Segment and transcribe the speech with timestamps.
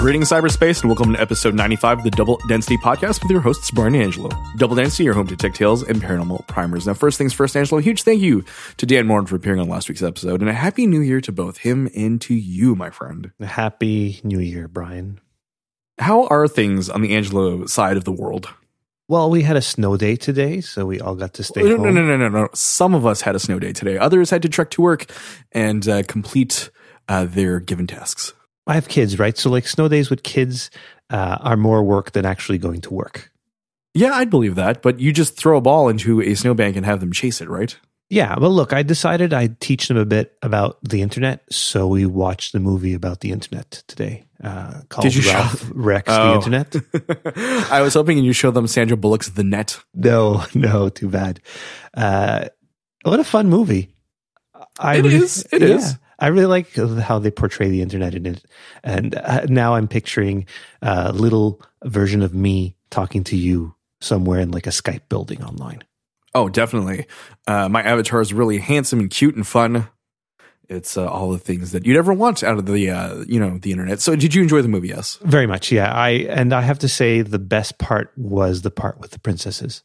[0.00, 3.70] Greetings, cyberspace, and welcome to episode 95 of the Double Density Podcast with your hosts,
[3.70, 4.30] Brian and Angelo.
[4.56, 6.86] Double Density, your home to tech tales and paranormal primers.
[6.86, 8.42] Now, first things first, Angelo, huge thank you
[8.78, 11.32] to Dan Moren for appearing on last week's episode, and a happy new year to
[11.32, 13.32] both him and to you, my friend.
[13.42, 15.20] Happy New Year, Brian.
[15.98, 18.48] How are things on the Angelo side of the world?
[19.06, 21.82] Well, we had a snow day today, so we all got to stay no, home.
[21.82, 22.48] No, no, no, no, no.
[22.54, 23.98] Some of us had a snow day today.
[23.98, 25.12] Others had to trek to work
[25.52, 26.70] and uh, complete
[27.06, 28.32] uh, their given tasks.
[28.66, 29.36] I have kids, right?
[29.36, 30.70] So, like, snow days with kids
[31.10, 33.30] uh, are more work than actually going to work.
[33.94, 34.82] Yeah, I'd believe that.
[34.82, 37.76] But you just throw a ball into a snowbank and have them chase it, right?
[38.08, 42.06] Yeah, well, look, I decided I'd teach them a bit about the internet, so we
[42.06, 46.28] watched the movie about the internet today uh, called Did you Ralph show- Wrecks Oh.
[46.28, 46.76] the Internet.
[47.70, 49.78] I was hoping you show them Sandra Bullock's The Net.
[49.94, 51.40] No, no, too bad.
[51.94, 52.46] Uh,
[53.04, 53.90] what a fun movie!
[54.78, 55.96] I It is, it is.
[56.20, 58.44] I really like how they portray the internet in it,
[58.82, 60.46] and uh, now I'm picturing
[60.82, 65.82] a little version of me talking to you somewhere in like a Skype building online.
[66.34, 67.06] Oh, definitely.
[67.46, 69.88] Uh, my avatar is really handsome and cute and fun.
[70.68, 73.58] It's uh, all the things that you'd ever want out of the uh, you know
[73.58, 74.00] the internet.
[74.00, 74.88] So, did you enjoy the movie?
[74.88, 75.18] Yes.
[75.22, 75.92] Very much, yeah.
[75.92, 79.82] I and I have to say the best part was the part with the princesses.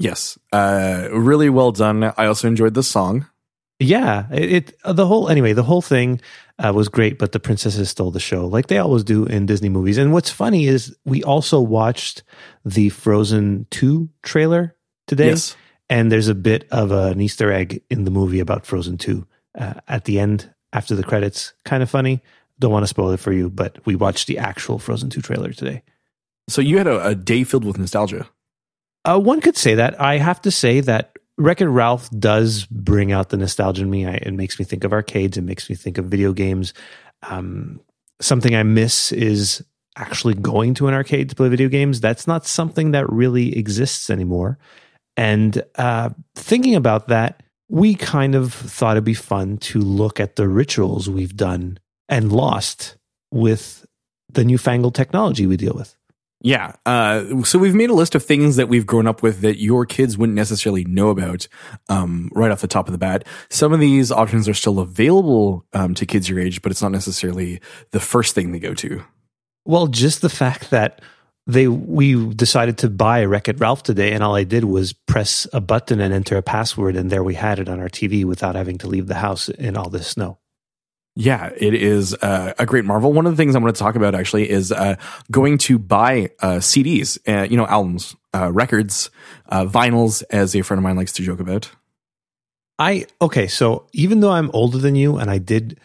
[0.00, 0.36] Yes.
[0.52, 2.02] Uh, really well done.
[2.02, 3.26] I also enjoyed the song.
[3.82, 6.20] Yeah, it, it the whole anyway the whole thing
[6.58, 9.70] uh, was great, but the princesses stole the show like they always do in Disney
[9.70, 9.96] movies.
[9.96, 12.22] And what's funny is we also watched
[12.64, 15.56] the Frozen two trailer today, Yes.
[15.88, 19.26] and there's a bit of an Easter egg in the movie about Frozen two
[19.58, 21.54] uh, at the end after the credits.
[21.64, 22.20] Kind of funny.
[22.58, 25.52] Don't want to spoil it for you, but we watched the actual Frozen two trailer
[25.54, 25.82] today.
[26.48, 28.28] So you had a, a day filled with nostalgia.
[29.06, 29.98] Uh, one could say that.
[29.98, 31.09] I have to say that
[31.40, 34.06] Wreck It Ralph does bring out the nostalgia in me.
[34.06, 35.38] I, it makes me think of arcades.
[35.38, 36.74] It makes me think of video games.
[37.22, 37.80] Um,
[38.20, 39.64] something I miss is
[39.96, 41.98] actually going to an arcade to play video games.
[42.00, 44.58] That's not something that really exists anymore.
[45.16, 50.36] And uh, thinking about that, we kind of thought it'd be fun to look at
[50.36, 51.78] the rituals we've done
[52.08, 52.98] and lost
[53.30, 53.86] with
[54.28, 55.96] the newfangled technology we deal with.
[56.42, 56.72] Yeah.
[56.86, 59.84] Uh, so we've made a list of things that we've grown up with that your
[59.84, 61.46] kids wouldn't necessarily know about
[61.88, 63.26] um, right off the top of the bat.
[63.50, 66.92] Some of these options are still available um, to kids your age, but it's not
[66.92, 69.04] necessarily the first thing they go to.
[69.66, 71.02] Well, just the fact that
[71.46, 74.92] they we decided to buy a Wreck It Ralph today, and all I did was
[74.92, 78.24] press a button and enter a password, and there we had it on our TV
[78.24, 80.38] without having to leave the house in all this snow.
[81.20, 83.12] Yeah, it is uh, a great marvel.
[83.12, 84.96] One of the things I'm going to talk about actually is uh,
[85.30, 89.10] going to buy uh, CDs, uh, you know, albums, uh, records,
[89.50, 91.70] uh, vinyls, as a friend of mine likes to joke about.
[92.78, 95.78] I okay, so even though I'm older than you, and I did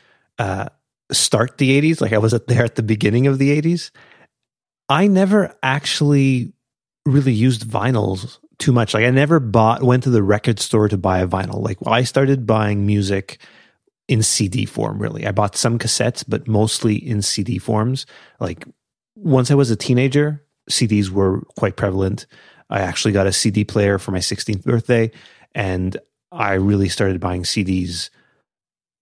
[1.11, 3.91] start the '80s, like I was there at the beginning of the '80s,
[4.87, 6.53] I never actually
[7.05, 8.93] really used vinyls too much.
[8.93, 11.61] Like I never bought went to the record store to buy a vinyl.
[11.61, 13.37] Like I started buying music
[14.07, 14.99] in CD form.
[14.99, 18.05] Really, I bought some cassettes, but mostly in CD forms.
[18.39, 18.65] Like
[19.15, 22.27] once I was a teenager, CDs were quite prevalent.
[22.69, 25.11] I actually got a CD player for my 16th birthday,
[25.53, 25.97] and
[26.31, 28.09] I really started buying CDs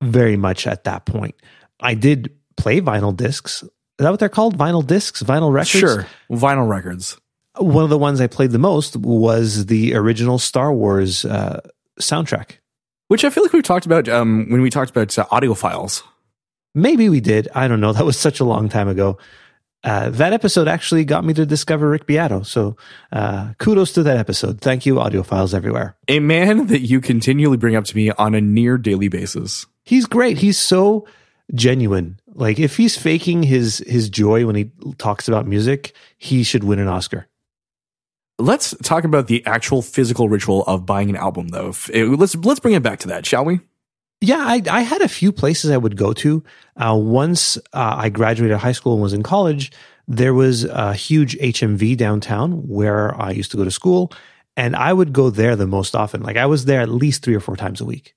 [0.01, 1.35] very much at that point.
[1.79, 3.63] I did play vinyl discs.
[3.63, 4.57] Is that what they're called?
[4.57, 5.69] Vinyl discs, vinyl records.
[5.69, 7.17] Sure, vinyl records.
[7.57, 11.61] One of the ones I played the most was the original Star Wars uh,
[11.99, 12.57] soundtrack.
[13.13, 16.01] Which I feel like we've talked about um, when we talked about uh, audiophiles.
[16.73, 17.47] Maybe we did.
[17.53, 17.93] I don't know.
[17.93, 19.19] That was such a long time ago.
[19.83, 22.41] Uh, that episode actually got me to discover Rick Beato.
[22.41, 22.75] So
[23.11, 24.61] uh, kudos to that episode.
[24.61, 25.95] Thank you, audiophiles everywhere.
[26.07, 29.67] A man that you continually bring up to me on a near daily basis.
[29.83, 30.39] He's great.
[30.39, 31.05] He's so
[31.53, 32.19] genuine.
[32.33, 36.79] Like if he's faking his his joy when he talks about music, he should win
[36.79, 37.27] an Oscar.
[38.39, 41.73] Let's talk about the actual physical ritual of buying an album, though.
[41.93, 43.59] Let's let's bring it back to that, shall we?
[44.21, 46.43] Yeah, I, I had a few places I would go to.
[46.77, 49.71] Uh, once uh, I graduated high school and was in college,
[50.07, 54.11] there was a huge HMV downtown where I used to go to school,
[54.55, 56.23] and I would go there the most often.
[56.23, 58.15] Like I was there at least three or four times a week.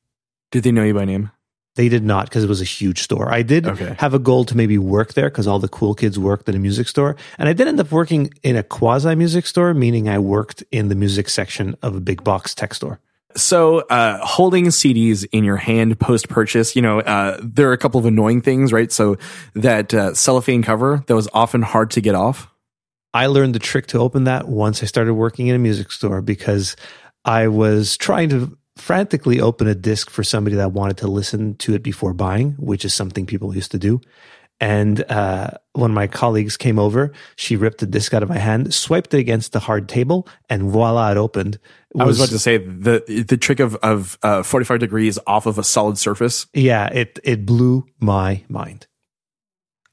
[0.50, 1.30] Did they know you by name?
[1.76, 3.32] They did not because it was a huge store.
[3.32, 3.94] I did Okay.
[3.98, 6.58] have a goal to maybe work there because all the cool kids worked in a
[6.58, 7.16] music store.
[7.38, 10.88] And I did end up working in a quasi music store, meaning I worked in
[10.88, 12.98] the music section of a big box tech store.
[13.36, 17.78] So, uh, holding CDs in your hand post purchase, you know, uh, there are a
[17.78, 18.90] couple of annoying things, right?
[18.90, 19.18] So,
[19.54, 22.48] that uh, cellophane cover that was often hard to get off.
[23.12, 26.22] I learned the trick to open that once I started working in a music store
[26.22, 26.76] because
[27.26, 31.74] I was trying to frantically open a disc for somebody that wanted to listen to
[31.74, 34.00] it before buying, which is something people used to do.
[34.58, 38.72] And uh, when my colleagues came over, she ripped the disc out of my hand,
[38.72, 41.58] swiped it against the hard table, and voila, it opened.
[41.94, 45.44] It I was about to say the the trick of of uh, 45 degrees off
[45.44, 46.46] of a solid surface.
[46.54, 48.86] yeah, it it blew my mind.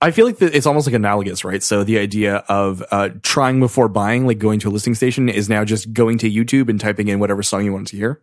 [0.01, 1.63] I feel like that it's almost like analogous, right?
[1.63, 5.49] So the idea of uh, trying before buying, like going to a listening station, is
[5.49, 8.21] now just going to YouTube and typing in whatever song you want to hear.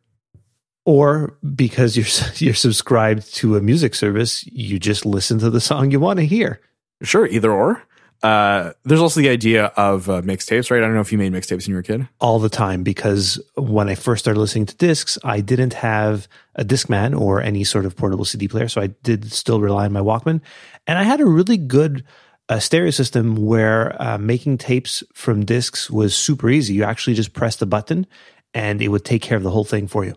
[0.90, 2.06] Or because you're
[2.44, 6.26] you're subscribed to a music service, you just listen to the song you want to
[6.26, 6.60] hear.
[7.00, 7.80] Sure, either or.
[8.24, 10.78] Uh, there's also the idea of uh, mixtapes, right?
[10.78, 12.08] I don't know if you made mixtapes when you were a kid.
[12.20, 16.26] all the time because when I first started listening to discs, I didn't have
[16.56, 18.66] a Discman or any sort of portable CD player.
[18.66, 20.40] So I did still rely on my Walkman.
[20.88, 22.04] And I had a really good
[22.48, 26.74] uh, stereo system where uh, making tapes from discs was super easy.
[26.74, 28.08] You actually just pressed a button
[28.52, 30.16] and it would take care of the whole thing for you.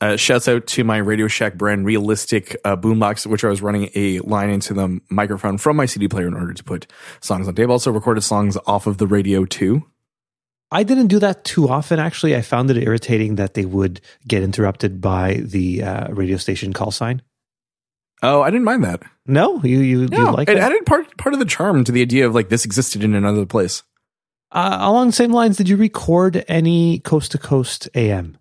[0.00, 3.88] Uh, shouts out to my Radio Shack brand realistic uh, boombox, which I was running
[3.94, 6.88] a line into the microphone from my CD player in order to put
[7.20, 7.68] songs on tape.
[7.68, 9.84] Also recorded songs off of the radio too.
[10.72, 12.34] I didn't do that too often, actually.
[12.34, 16.90] I found it irritating that they would get interrupted by the uh, radio station call
[16.90, 17.22] sign.
[18.22, 19.02] Oh, I didn't mind that.
[19.26, 20.62] No, you you, you like it that?
[20.72, 23.44] added part part of the charm to the idea of like this existed in another
[23.44, 23.82] place.
[24.50, 28.36] Uh, along the same lines, did you record any coast to coast AM?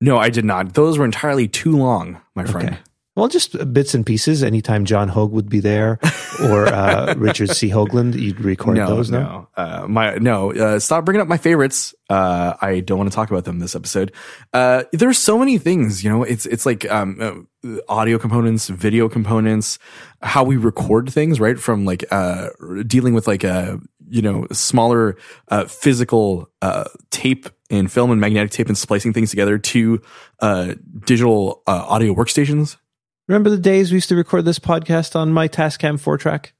[0.00, 0.74] No, I did not.
[0.74, 2.70] Those were entirely too long, my friend.
[2.70, 2.78] Okay.
[3.16, 4.42] Well, just bits and pieces.
[4.42, 5.98] Anytime John Hogue would be there,
[6.44, 7.70] or uh, Richard C.
[7.70, 9.10] Hoagland, you'd record no, those.
[9.10, 10.52] No, no, uh, my no.
[10.52, 11.94] Uh, stop bringing up my favorites.
[12.10, 14.12] Uh, I don't want to talk about them this episode.
[14.52, 16.04] Uh, there's so many things.
[16.04, 19.78] You know, it's it's like um, uh, audio components, video components,
[20.20, 21.58] how we record things, right?
[21.58, 22.50] From like uh,
[22.86, 25.16] dealing with like a you know smaller
[25.48, 30.00] uh, physical uh, tape and film and magnetic tape and splicing things together to
[30.40, 30.74] uh,
[31.04, 32.76] digital uh, audio workstations.
[33.28, 36.54] Remember the days we used to record this podcast on my Tascam four track?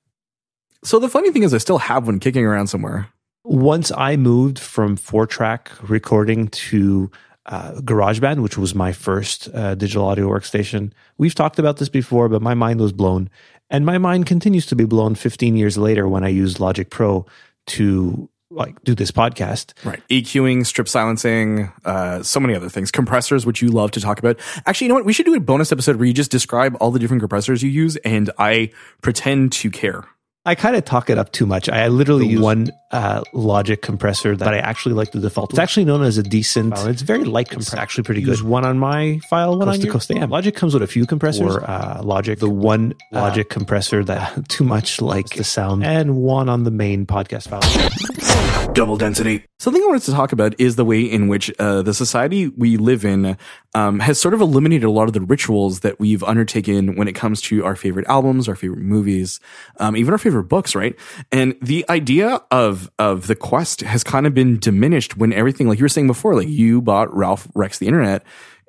[0.82, 3.08] So the funny thing is, I still have one kicking around somewhere.
[3.44, 7.10] Once I moved from four track recording to
[7.46, 12.28] uh, GarageBand, which was my first uh, digital audio workstation, we've talked about this before,
[12.28, 13.30] but my mind was blown.
[13.70, 17.26] And my mind continues to be blown 15 years later when I use Logic Pro
[17.68, 19.72] to like do this podcast.
[19.84, 20.00] Right.
[20.08, 22.90] EQing, strip silencing, uh, so many other things.
[22.90, 24.38] Compressors, which you love to talk about.
[24.66, 25.04] Actually, you know what?
[25.04, 27.70] We should do a bonus episode where you just describe all the different compressors you
[27.70, 28.70] use and I
[29.02, 30.04] pretend to care.
[30.46, 31.68] I kind of talk it up too much.
[31.68, 35.50] I literally use one uh, Logic compressor that I actually like the default.
[35.50, 36.72] It's actually known as a decent.
[36.78, 37.74] It's very light compressor.
[37.74, 38.30] It's actually pretty good.
[38.30, 40.30] Use one on my file, one coast on to coast AM.
[40.30, 41.56] Logic comes with a few compressors.
[41.56, 46.48] Or uh, Logic, the one Logic compressor that too much like the sound, and one
[46.48, 48.55] on the main podcast file.
[48.76, 49.42] Double density.
[49.58, 52.76] Something I wanted to talk about is the way in which uh, the society we
[52.76, 53.38] live in
[53.74, 57.14] um, has sort of eliminated a lot of the rituals that we've undertaken when it
[57.14, 59.40] comes to our favorite albums, our favorite movies,
[59.80, 60.94] um, even our favorite books, right?
[61.32, 65.78] And the idea of of the quest has kind of been diminished when everything, like
[65.78, 68.26] you were saying before, like you bought Ralph Rex the Internet.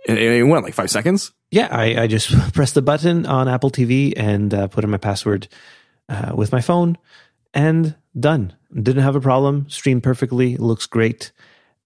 [0.07, 1.33] and It went like five seconds.
[1.51, 4.99] Yeah, I, I just pressed the button on Apple TV and uh, put in my
[4.99, 5.49] password
[6.07, 6.97] uh, with my phone,
[7.53, 8.53] and done.
[8.73, 9.69] Didn't have a problem.
[9.69, 10.57] Streamed perfectly.
[10.57, 11.31] Looks great.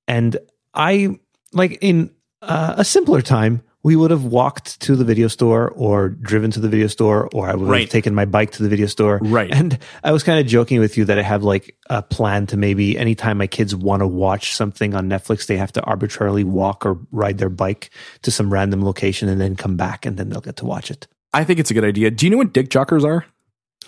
[0.08, 0.38] And
[0.74, 1.20] I
[1.54, 2.12] like in
[2.42, 6.60] uh, a simpler time, we would have walked to the video store or driven to
[6.60, 7.82] the video store, or I would Right.
[7.82, 9.20] have taken my bike to the video store.
[9.24, 9.52] Right.
[9.52, 12.58] And I was kind of joking with you that I have like a plan to
[12.58, 16.86] maybe anytime my kids want to watch something on Netflix, they have to arbitrarily walk
[16.86, 17.90] or ride their bike
[18.22, 21.08] to some random location and then come back and then they'll get to watch it.
[21.34, 22.12] I think it's a good idea.
[22.12, 23.26] Do you know what dick jockers are?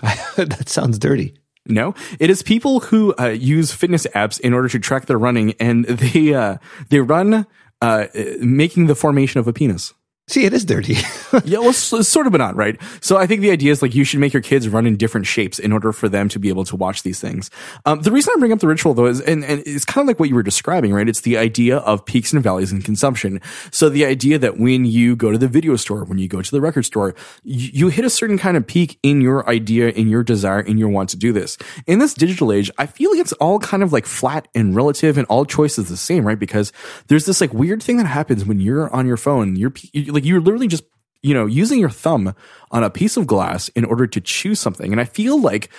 [0.37, 1.35] that sounds dirty.
[1.65, 5.53] No, it is people who uh, use fitness apps in order to track their running,
[5.59, 6.57] and they uh,
[6.89, 7.47] they run
[7.81, 8.07] uh,
[8.39, 9.93] making the formation of a penis.
[10.27, 10.93] See, it is dirty.
[11.43, 12.79] yeah, well, s- sort of, but not right.
[13.01, 15.27] So I think the idea is like you should make your kids run in different
[15.27, 17.51] shapes in order for them to be able to watch these things.
[17.85, 20.07] Um, the reason I bring up the ritual though is, and, and it's kind of
[20.07, 21.09] like what you were describing, right?
[21.09, 23.41] It's the idea of peaks and valleys in consumption.
[23.71, 26.51] So the idea that when you go to the video store, when you go to
[26.51, 30.07] the record store, you, you hit a certain kind of peak in your idea, in
[30.07, 31.57] your desire, in your want to do this.
[31.85, 35.17] In this digital age, I feel like it's all kind of like flat and relative,
[35.17, 36.39] and all choice is the same, right?
[36.39, 36.71] Because
[37.07, 39.57] there's this like weird thing that happens when you're on your phone.
[39.57, 40.83] You're you- like you're literally just
[41.21, 42.35] you know using your thumb
[42.71, 45.69] on a piece of glass in order to choose something, and I feel like.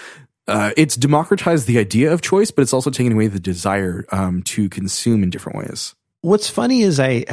[0.47, 4.43] Uh, it's democratized the idea of choice, but it's also taken away the desire um,
[4.43, 5.95] to consume in different ways.
[6.21, 7.25] What's funny is I,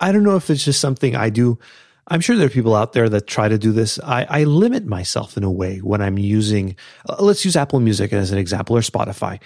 [0.00, 1.60] I don't know if it's just something I do.
[2.08, 3.98] I'm sure there are people out there that try to do this.
[4.02, 6.74] I, I limit myself in a way when I'm using,
[7.08, 9.40] uh, let's use Apple Music as an example or Spotify.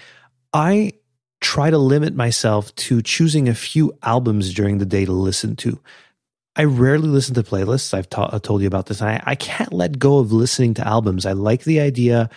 [0.53, 0.93] I
[1.39, 5.79] try to limit myself to choosing a few albums during the day to listen to.
[6.57, 7.93] I rarely listen to playlists.
[7.93, 9.01] I've, ta- I've told you about this.
[9.01, 11.25] I, I can't let go of listening to albums.
[11.27, 12.31] I like the idea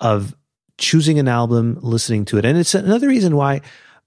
[0.00, 0.34] of
[0.76, 2.44] choosing an album, listening to it.
[2.44, 3.60] And it's another reason why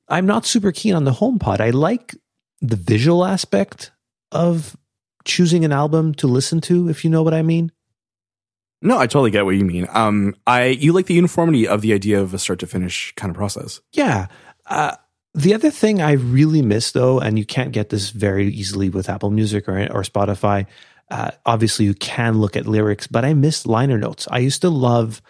[0.10, 1.62] I'm not super keen on the HomePod.
[1.62, 2.13] I like
[2.62, 3.91] the visual aspect
[4.34, 4.75] of
[5.24, 7.72] choosing an album to listen to, if you know what I mean.
[8.82, 9.88] No, I totally get what you mean.
[9.91, 13.29] Um, I you like the uniformity of the idea of a start to finish kind
[13.29, 13.79] of process.
[13.93, 14.27] Yeah.
[14.65, 14.98] Uh,
[15.34, 19.10] the other thing I really miss, though, and you can't get this very easily with
[19.10, 20.66] Apple Music or or Spotify.
[21.10, 24.28] Uh, obviously, you can look at lyrics, but I miss liner notes.
[24.32, 25.22] I used to love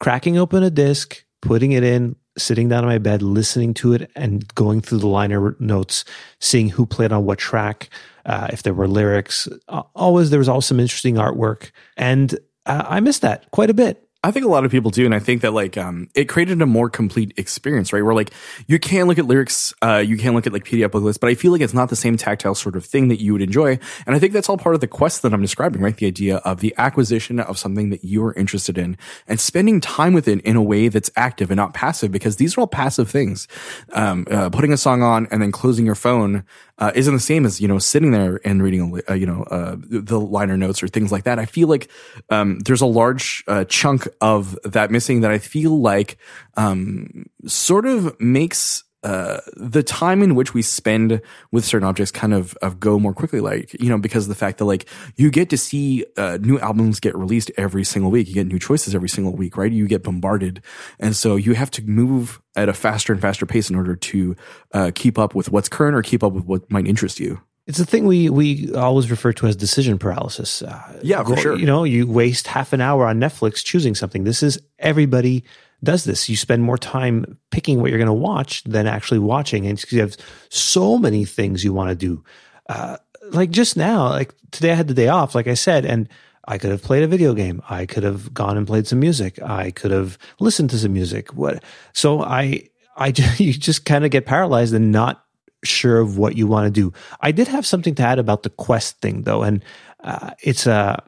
[0.00, 4.10] cracking open a disc, putting it in, sitting down on my bed, listening to it,
[4.14, 6.04] and going through the liner notes,
[6.40, 7.90] seeing who played on what track,
[8.26, 9.48] uh, if there were lyrics.
[9.94, 14.07] Always, there was always some interesting artwork, and uh, I miss that quite a bit.
[14.24, 16.60] I think a lot of people do, and I think that like um, it created
[16.60, 18.02] a more complete experience, right?
[18.02, 18.32] Where like
[18.66, 21.34] you can look at lyrics, uh, you can look at like PDF lists, but I
[21.34, 23.78] feel like it's not the same tactile sort of thing that you would enjoy.
[24.06, 25.96] And I think that's all part of the quest that I'm describing, right?
[25.96, 28.98] The idea of the acquisition of something that you are interested in
[29.28, 32.56] and spending time with it in a way that's active and not passive, because these
[32.56, 33.46] are all passive things.
[33.92, 36.44] Um, uh, putting a song on and then closing your phone
[36.78, 39.76] uh, isn't the same as you know sitting there and reading uh, you know uh,
[39.78, 41.38] the liner notes or things like that.
[41.38, 41.90] I feel like
[42.30, 46.18] um, there's a large uh, chunk of that missing that I feel like
[46.56, 51.20] um, sort of makes uh, the time in which we spend
[51.52, 54.34] with certain objects kind of, of go more quickly, like, you know, because of the
[54.34, 58.28] fact that like you get to see, uh, new albums get released every single week.
[58.28, 59.70] You get new choices every single week, right?
[59.70, 60.62] You get bombarded.
[60.98, 64.36] And so you have to move at a faster and faster pace in order to,
[64.74, 67.40] uh, keep up with what's current or keep up with what might interest you.
[67.68, 70.62] It's a thing we we always refer to as decision paralysis.
[70.62, 71.54] Uh, yeah, for sure.
[71.54, 74.24] You know, you waste half an hour on Netflix choosing something.
[74.24, 75.44] This is everybody
[75.82, 76.28] does this.
[76.28, 80.00] You spend more time picking what you're going to watch than actually watching, and you
[80.00, 80.16] have
[80.48, 82.24] so many things you want to do.
[82.68, 82.96] Uh,
[83.30, 86.08] like just now, like today, I had the day off, like I said, and
[86.46, 87.62] I could have played a video game.
[87.68, 89.40] I could have gone and played some music.
[89.42, 91.34] I could have listened to some music.
[91.34, 91.62] What?
[91.92, 95.24] So I, I just, you just kind of get paralyzed and not
[95.64, 96.92] sure of what you want to do.
[97.20, 99.62] I did have something to add about the quest thing though, and
[100.02, 101.02] uh, it's a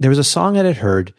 [0.00, 1.14] there was a song I had heard,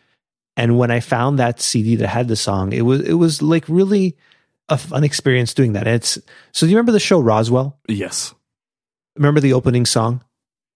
[0.55, 3.65] and when I found that CD that had the song, it was it was like
[3.67, 4.15] really
[4.69, 5.87] a fun experience doing that.
[5.87, 6.19] And it's
[6.51, 6.65] so.
[6.65, 7.79] Do you remember the show Roswell?
[7.87, 8.33] Yes.
[9.15, 10.23] Remember the opening song?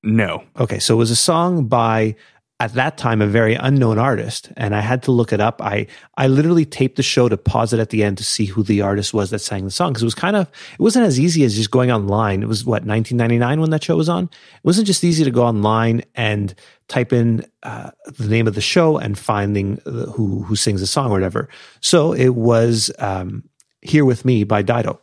[0.04, 0.44] No.
[0.60, 2.16] Okay, so it was a song by
[2.60, 5.62] at that time a very unknown artist and i had to look it up.
[5.62, 5.88] I
[6.18, 8.82] i literally taped the show to pause it at the end to see who the
[8.82, 11.44] artist was that sang the song because it was kind of it wasn't as easy
[11.44, 12.42] as just going online.
[12.42, 14.26] It was what 1999 when that show was on?
[14.26, 16.54] It wasn't just easy to go online and
[16.88, 21.12] type in uh, the name of the show and finding who who sings the song
[21.12, 21.50] or whatever.
[21.82, 23.44] So it was um,
[23.82, 25.00] here with me by dido.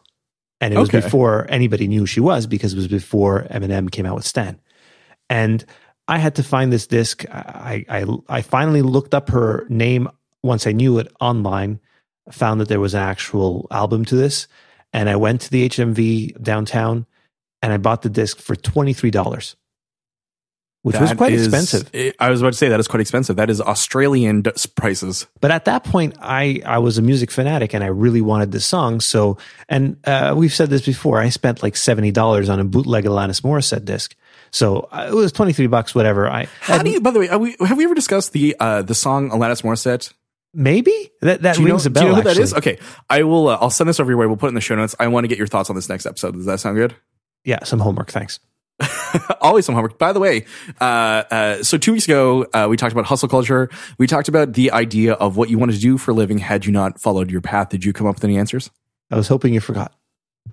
[0.60, 4.06] And it was before anybody knew who she was because it was before eminem came
[4.06, 4.58] out with stan.
[5.28, 5.64] And
[6.06, 7.24] I had to find this disc.
[7.30, 10.08] I, I I finally looked up her name
[10.42, 11.80] once I knew it online.
[12.30, 14.48] Found that there was an actual album to this,
[14.92, 17.06] and I went to the HMV downtown,
[17.60, 19.56] and I bought the disc for twenty three dollars,
[20.82, 21.90] which was quite is- expensive.
[22.18, 23.36] I was about to say that is quite expensive.
[23.36, 25.26] That is Australian d- prices.
[25.40, 28.64] But at that point, I I was a music fanatic, and I really wanted this
[28.66, 29.00] song.
[29.00, 29.36] So,
[29.68, 31.20] and uh, we've said this before.
[31.20, 34.14] I spent like seventy dollars on a bootleg Alanis Morissette disc.
[34.54, 36.30] So uh, it was twenty three bucks, whatever.
[36.30, 37.00] I How do you?
[37.00, 40.12] By the way, we, have we ever discussed the uh, the song Alanis Morissette?
[40.54, 42.02] maybe that that Do you know, rings a bell.
[42.04, 42.34] do you know who actually.
[42.34, 42.54] that is?
[42.54, 42.78] Okay,
[43.10, 43.48] I will.
[43.48, 44.26] Uh, I'll send this over your way.
[44.26, 44.94] We'll put it in the show notes.
[44.98, 46.34] I want to get your thoughts on this next episode.
[46.34, 46.94] Does that sound good?
[47.44, 48.10] Yeah, some homework.
[48.10, 48.38] Thanks.
[49.40, 49.98] Always some homework.
[49.98, 50.46] By the way,
[50.80, 53.70] uh, uh, so two weeks ago, uh, we talked about hustle culture.
[53.98, 56.64] We talked about the idea of what you wanted to do for a living had
[56.64, 57.68] you not followed your path.
[57.70, 58.70] Did you come up with any answers?
[59.10, 59.92] I was hoping you forgot.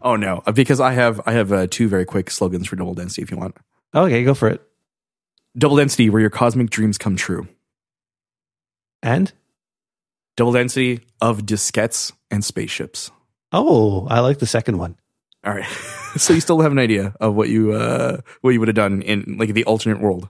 [0.01, 3.21] Oh no, because I have I have uh, two very quick slogans for double density.
[3.21, 3.55] If you want,
[3.93, 4.61] Okay, go for it.
[5.57, 7.47] double density, where your cosmic dreams come true.
[9.03, 9.31] And
[10.37, 13.11] Double density of diskettes and spaceships.
[13.51, 14.95] oh, I like the second one.
[15.43, 15.65] All right.
[16.15, 19.01] so you still have an idea of what you uh what you would have done
[19.01, 20.29] in like the alternate world.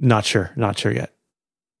[0.00, 0.50] Not sure.
[0.56, 1.14] Not sure yet.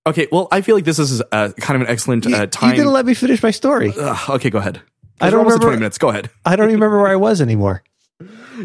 [0.06, 2.46] Okay, well, I feel like this is uh, kind of an excellent You, uh, you
[2.46, 2.74] time.
[2.74, 3.92] didn't let me finish my story.
[3.96, 4.80] Ugh, okay, go ahead.
[5.20, 5.98] I don't remember- twenty minutes.
[5.98, 6.30] Go ahead.
[6.46, 7.82] I don't even remember where I was anymore.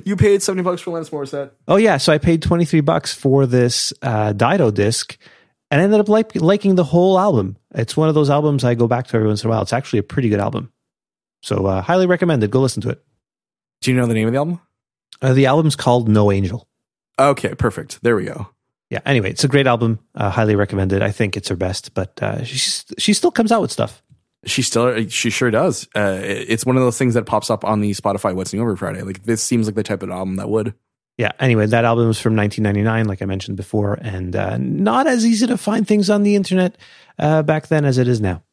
[0.05, 1.51] You paid seventy bucks for Alanis Morissette.
[1.67, 5.17] Oh yeah, so I paid twenty three bucks for this uh, Dido disc,
[5.69, 7.57] and I ended up like, liking the whole album.
[7.75, 9.61] It's one of those albums I go back to every once in a while.
[9.61, 10.71] It's actually a pretty good album,
[11.43, 12.49] so uh, highly recommended.
[12.49, 13.03] Go listen to it.
[13.81, 14.59] Do you know the name of the album?
[15.21, 16.67] Uh, the album's called No Angel.
[17.19, 18.01] Okay, perfect.
[18.01, 18.49] There we go.
[18.89, 19.01] Yeah.
[19.05, 19.99] Anyway, it's a great album.
[20.15, 21.01] Uh, highly recommended.
[21.01, 24.03] I think it's her best, but uh, she's, she still comes out with stuff.
[24.45, 25.87] She still, she sure does.
[25.95, 28.75] Uh, it's one of those things that pops up on the Spotify What's New Over
[28.75, 29.01] Friday.
[29.01, 30.73] Like this seems like the type of album that would.
[31.17, 31.31] yeah.
[31.39, 35.47] Anyway, that album was from 1999, like I mentioned before, and uh, not as easy
[35.47, 36.77] to find things on the internet
[37.19, 38.43] uh, back then as it is now.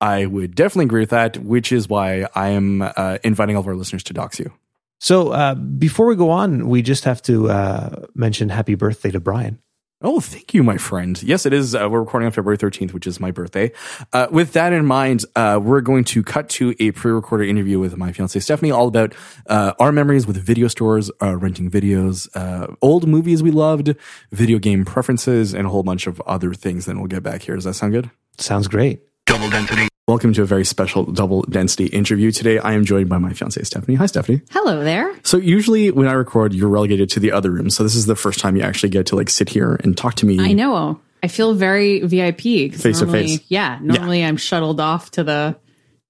[0.00, 3.68] I would definitely agree with that, which is why I am uh, inviting all of
[3.68, 4.52] our listeners to dox you.
[5.00, 9.20] So uh, before we go on, we just have to uh, mention happy birthday to
[9.20, 9.60] Brian.
[10.02, 11.20] Oh, thank you, my friend.
[11.22, 11.74] Yes, it is.
[11.74, 13.72] Uh, we're recording on February 13th, which is my birthday.
[14.12, 17.96] Uh, with that in mind, uh, we're going to cut to a pre-recorded interview with
[17.96, 19.14] my fiance Stephanie, all about
[19.46, 23.94] uh, our memories with video stores, uh, renting videos, uh, old movies we loved,
[24.30, 26.84] video game preferences, and a whole bunch of other things.
[26.84, 27.54] Then we'll get back here.
[27.54, 28.10] Does that sound good?
[28.36, 29.00] Sounds great.
[29.24, 29.88] Double density.
[30.06, 32.30] Welcome to a very special double density interview.
[32.30, 33.94] Today, I am joined by my fiance Stephanie.
[33.94, 34.42] Hi, Stephanie.
[34.50, 35.10] Hello there.
[35.22, 37.70] So usually when I record, you're relegated to the other room.
[37.70, 40.16] So this is the first time you actually get to like sit here and talk
[40.16, 40.38] to me.
[40.38, 41.00] I know.
[41.22, 42.74] I feel very VIP.
[42.74, 43.40] Face to normally- face.
[43.48, 43.78] Yeah.
[43.80, 45.56] Normally I'm shuttled off to the,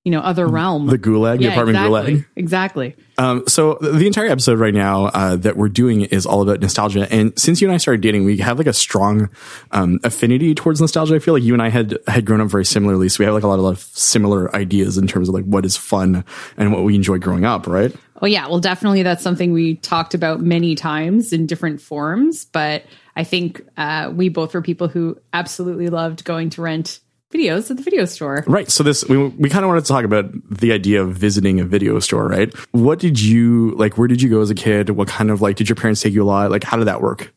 [0.05, 0.87] you know, other realm.
[0.87, 2.15] The gulag, the apartment exactly.
[2.15, 2.27] gulag.
[2.37, 2.97] Exactly.
[3.17, 7.11] Um, so the entire episode right now uh, that we're doing is all about nostalgia.
[7.11, 9.31] And since you and I started dating, we have like a strong
[9.71, 11.15] um, affinity towards nostalgia.
[11.15, 13.35] I feel like you and I had had grown up very similarly, so we have
[13.35, 16.25] like a lot, a lot of similar ideas in terms of like what is fun
[16.59, 17.95] and what we enjoy growing up, right?
[18.21, 18.47] Oh yeah.
[18.47, 22.85] Well, definitely that's something we talked about many times in different forms, but
[23.17, 27.01] I think uh, we both were people who absolutely loved going to rent
[27.35, 28.45] videos at the video store.
[28.47, 28.71] Right.
[28.71, 31.65] So this we we kind of wanted to talk about the idea of visiting a
[31.65, 32.55] video store, right?
[32.73, 33.99] What did you like?
[33.99, 34.91] Where did you go as a kid?
[34.91, 36.51] What kind of like did your parents take you a lot?
[36.51, 37.33] Like how did that work?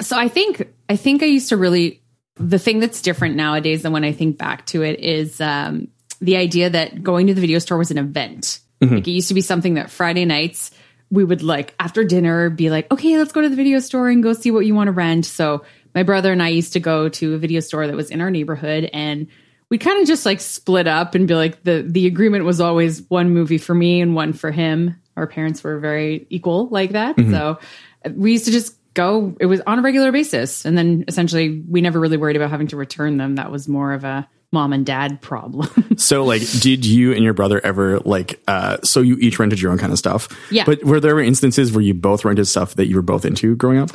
[0.00, 2.02] So I think I think I used to really
[2.36, 5.88] the thing that's different nowadays than when I think back to it is um,
[6.20, 8.60] the idea that going to the video store was an event.
[8.80, 10.72] Like it used to be something that Friday nights
[11.12, 14.22] we would like after dinner be like, okay, let's go to the video store and
[14.22, 15.26] go see what you want to rent.
[15.26, 18.20] So my brother and I used to go to a video store that was in
[18.20, 19.26] our neighborhood and
[19.68, 23.08] we kind of just like split up and be like the the agreement was always
[23.08, 25.00] one movie for me and one for him.
[25.16, 27.16] Our parents were very equal like that.
[27.18, 27.58] So
[28.04, 31.62] uh, we used to just go it was on a regular basis and then essentially
[31.66, 33.36] we never really worried about having to return them.
[33.36, 35.68] That was more of a mom and dad problem.
[35.96, 39.72] So like did you and your brother ever like uh so you each rented your
[39.72, 40.28] own kind of stuff?
[40.50, 40.64] Yeah.
[40.64, 43.78] But were there instances where you both rented stuff that you were both into growing
[43.78, 43.90] up?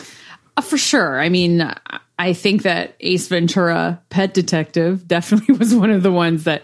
[0.57, 1.19] Uh, For sure.
[1.19, 1.71] I mean,
[2.19, 6.63] I think that Ace Ventura Pet Detective definitely was one of the ones that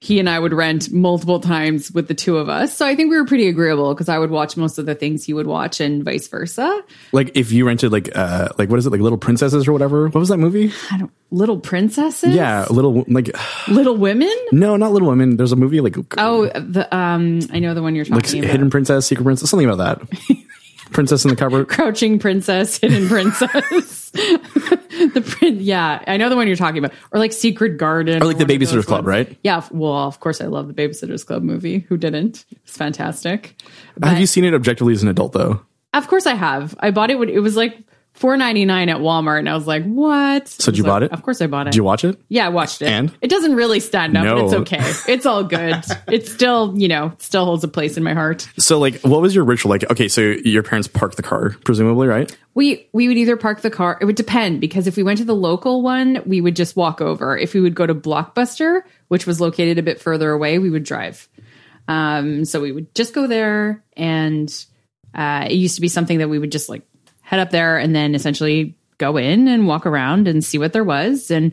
[0.00, 2.76] he and I would rent multiple times with the two of us.
[2.76, 5.24] So I think we were pretty agreeable because I would watch most of the things
[5.24, 6.82] he would watch and vice versa.
[7.12, 10.04] Like if you rented like uh like what is it like Little Princesses or whatever?
[10.08, 10.72] What was that movie?
[10.90, 12.34] I don't, Little Princesses?
[12.34, 13.30] Yeah, little like
[13.68, 14.30] Little Women?
[14.52, 15.38] no, not Little Women.
[15.38, 18.50] There's a movie like Oh, the um, I know the one you're like talking about.
[18.52, 20.18] Hidden Princess, Secret Princess, something about that.
[20.94, 21.68] Princess in the cupboard.
[21.68, 24.10] Crouching Princess, Hidden Princess.
[24.10, 28.26] the print, yeah, I know the one you're talking about, or like Secret Garden, Or
[28.26, 29.08] like the one of those Babysitter's Club, ones.
[29.28, 29.38] right?
[29.42, 31.80] Yeah, well, of course, I love the Babysitter's Club movie.
[31.88, 32.44] Who didn't?
[32.64, 33.60] It's fantastic.
[34.02, 35.60] Have you seen it objectively as an adult though?
[35.92, 36.74] Of course, I have.
[36.80, 37.78] I bought it when it was like
[38.14, 41.02] four ninety nine at Walmart, and I was like, "What?" So did you was bought
[41.02, 41.12] it?
[41.12, 41.72] Of course, I bought it.
[41.72, 42.18] Did you watch it?
[42.28, 42.88] yeah, I watched it.
[42.88, 43.14] And?
[43.20, 45.12] it doesn't really stand up, but it's okay.
[45.12, 45.84] It's all good.
[46.08, 48.48] it still, you know, still holds a place in my heart.
[48.58, 49.90] So like what was your ritual like?
[49.90, 52.34] Okay, so your parents parked the car, presumably, right?
[52.54, 53.98] We we would either park the car.
[54.00, 57.00] It would depend because if we went to the local one, we would just walk
[57.00, 57.36] over.
[57.36, 60.84] If we would go to Blockbuster, which was located a bit further away, we would
[60.84, 61.28] drive.
[61.88, 64.48] Um, so we would just go there, and
[65.14, 66.82] uh, it used to be something that we would just like
[67.34, 70.84] head up there and then essentially go in and walk around and see what there
[70.84, 71.30] was.
[71.30, 71.52] And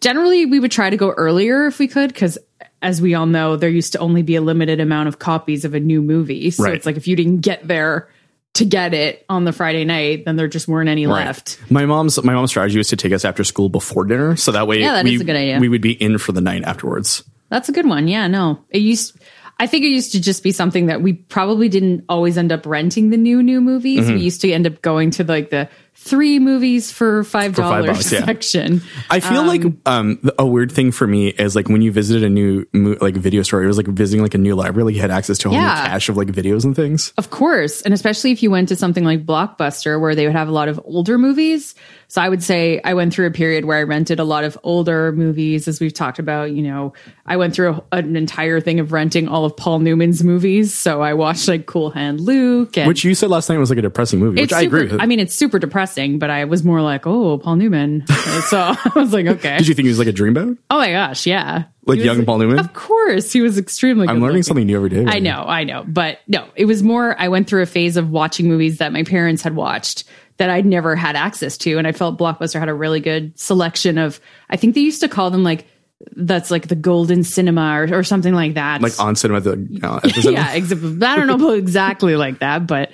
[0.00, 2.38] generally, we would try to go earlier if we could because.
[2.82, 5.74] As we all know, there used to only be a limited amount of copies of
[5.74, 6.50] a new movie.
[6.50, 6.74] So Right.
[6.74, 8.08] it's like if you didn't get there
[8.54, 11.58] to get it on the Friday night, then there just weren't any left.
[11.70, 14.66] My mom's my mom's strategy was to take us after school before dinner, so that
[14.68, 15.58] way Yeah, that we, is a good idea.
[15.58, 17.24] we would be in for the night afterwards.
[17.48, 18.08] That's a good one.
[18.08, 18.60] Yeah, no.
[18.70, 19.18] It used
[19.58, 22.66] I think it used to just be something that we probably didn't always end up
[22.66, 24.04] renting the new new movies.
[24.04, 24.14] Mm-hmm.
[24.14, 28.24] We used to end up going to like the three movies for five dollars yeah.
[28.24, 28.82] section.
[29.10, 32.28] I feel like um a weird thing for me is like when you visited a
[32.28, 32.64] new
[33.00, 34.94] like video store, it was like visiting like a new library.
[34.94, 37.12] You had access to a whole new cache of like videos and things.
[37.18, 40.48] Of course, and especially if you went to something like Blockbuster where they would have
[40.48, 41.74] a lot of older movies.
[42.08, 44.56] So I would say I went through a period where I rented a lot of
[44.62, 46.52] older movies, as we've talked about.
[46.52, 46.92] You know,
[47.24, 50.72] I went through a, an entire thing of renting all of Paul Newman's movies.
[50.72, 53.78] So I watched like Cool Hand Luke, and Which you said last night was like
[53.78, 55.00] a depressing movie, which it's I agree with.
[55.00, 58.06] I mean, it's super depressing, but I was more like, oh, Paul Newman.
[58.48, 59.58] so I was like, okay.
[59.58, 60.58] Did you think he was like a dreamboat?
[60.70, 61.64] oh my gosh, yeah.
[61.86, 62.58] Like He young Paul Newman?
[62.58, 64.08] Of course, he was extremely.
[64.08, 65.04] I'm learning something new every day.
[65.06, 67.18] I know, I know, but no, it was more.
[67.18, 70.04] I went through a phase of watching movies that my parents had watched
[70.38, 73.98] that I'd never had access to, and I felt Blockbuster had a really good selection
[73.98, 74.20] of.
[74.50, 75.66] I think they used to call them like
[76.14, 78.82] that's like the golden cinema or, or something like that.
[78.82, 80.32] Like on cinema the, uh, the cinema.
[81.00, 82.90] yeah, I don't know exactly like that, but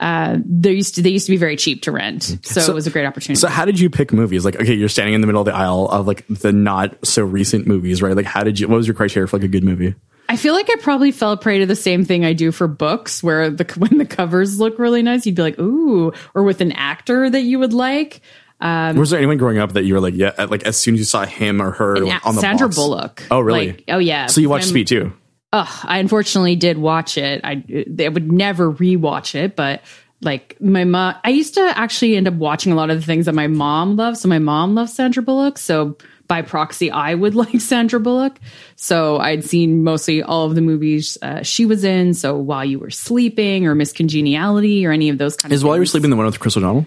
[0.00, 2.74] uh, there used to they used to be very cheap to rent, so, So- it
[2.74, 3.38] was a great opportunity.
[3.38, 4.44] So how did you pick movies?
[4.44, 7.22] Like, okay, you're standing in the middle of the aisle of like the not so
[7.22, 8.16] recent movies, right?
[8.16, 8.66] Like, how did you?
[8.68, 9.94] What was your criteria for like a good movie?
[10.28, 13.22] I feel like I probably fell prey to the same thing I do for books,
[13.22, 16.72] where the when the covers look really nice, you'd be like, "Ooh," or with an
[16.72, 18.20] actor that you would like.
[18.62, 21.00] Um, was there anyone growing up that you were like, yeah, like as soon as
[21.00, 22.76] you saw him or her And on the Sandra box?
[22.76, 23.22] Bullock.
[23.30, 23.68] Oh, really?
[23.72, 24.26] Like, oh yeah.
[24.26, 25.12] So you watched Speed too?
[25.52, 27.40] Ugh, I unfortunately did watch it.
[27.44, 27.64] I
[28.04, 29.82] I would never rewatch it, but
[30.22, 33.26] like my mom, I used to actually end up watching a lot of the things
[33.26, 34.20] that my mom loves.
[34.20, 35.56] So my mom loves Sandra Bullock.
[35.58, 35.96] So
[36.28, 38.38] by proxy, I would like Sandra Bullock.
[38.76, 42.14] So I'd seen mostly all of the movies uh, she was in.
[42.14, 45.60] So while you were sleeping, or Miss Congeniality, or any of those kind Is of
[45.62, 45.86] Is While You Were.
[45.86, 46.86] Sleeping the one with Chris O'Donnell?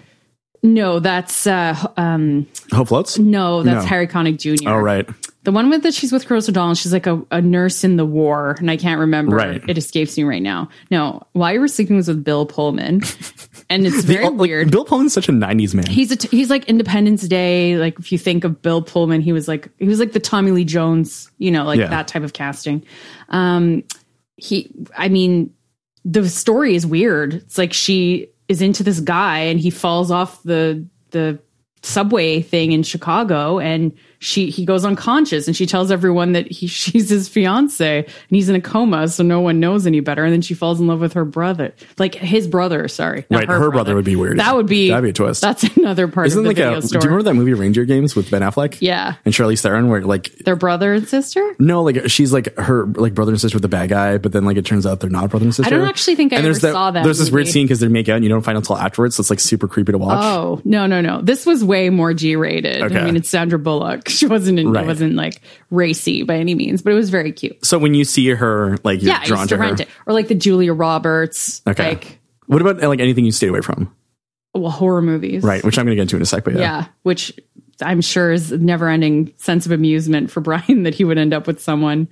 [0.62, 3.18] No, that's uh, um, Hope Floats?
[3.18, 3.88] no, that's No.
[3.88, 4.70] Harry Connick Jr.
[4.70, 5.06] Oh, right.
[5.44, 8.04] The one with that she's with Chris O'Donnell, she's like a, a nurse in the
[8.06, 9.36] war, and I can't remember.
[9.36, 9.62] Right.
[9.68, 10.70] It escapes me right now.
[10.90, 13.02] No, While You Were Sleeping was with Bill Pullman,
[13.70, 14.70] and it's very Oh, like, weird.
[14.70, 15.86] Bill Pullman's such a '90s man.
[15.86, 17.76] he's a t- he's like Independence Day.
[17.76, 20.50] Like if you think of Bill Pullman, he was like he was like the Tommy
[20.50, 21.88] Lee Jones, you know, like Yeah.
[21.88, 22.82] that type of casting.
[23.28, 23.84] Um,
[24.36, 25.52] he, I mean,
[26.04, 27.34] the story is weird.
[27.34, 31.38] It's like she is into this guy, and he falls off the the
[31.82, 33.92] subway thing in Chicago, and
[34.24, 38.48] she he goes unconscious, and she tells everyone that he she's his fiance, and he's
[38.48, 40.24] in a coma, so no one knows any better.
[40.24, 42.88] And then she falls in love with her brother, like his brother.
[42.88, 44.38] Sorry, Right, her brother would be weird.
[44.38, 45.42] That would be That'd be a twist.
[45.42, 46.82] That's another part Isn't of the like video a?
[46.82, 47.00] store.
[47.00, 48.78] Do you remember that movie Reindeer Games with Ben Affleck?
[48.80, 49.16] Yeah.
[49.24, 51.54] and Charlize Theron, where like Their brother and sister?
[51.58, 54.44] no, like she's like her like brother and sister with the bad guy, but then
[54.44, 55.72] like it turns out they're not brother and sister.
[55.74, 57.88] I don't actually think I and ever saw that There's this weird scene because they
[57.88, 59.98] make out and you don't find out until afterwards, so it's like super creepy to
[59.98, 60.22] watch.
[60.22, 61.20] Oh, no, no, no.
[61.20, 62.82] This was way more G rated.
[62.82, 62.98] Okay.
[62.98, 64.08] I mean, it's Sandra Bullock.
[64.18, 64.84] She wasn't in, Right.
[64.84, 67.64] it wasn't like racy by any means, but it was very cute.
[67.64, 69.74] So when you see her, like you're Yeah, drawn to to her.
[69.74, 69.88] it.
[70.06, 71.88] Or like the Julia Roberts, Okay.
[71.90, 73.94] like What about like anything you stayed away from?
[74.54, 75.42] well, horror movies.
[75.42, 76.44] Right, which I'm going to get into in a sec.
[76.44, 76.86] But yeah, Yeah.
[77.02, 77.32] Which
[77.82, 81.34] I'm sure is a never ending sense of amusement for Brian that he would end
[81.34, 82.06] up with someone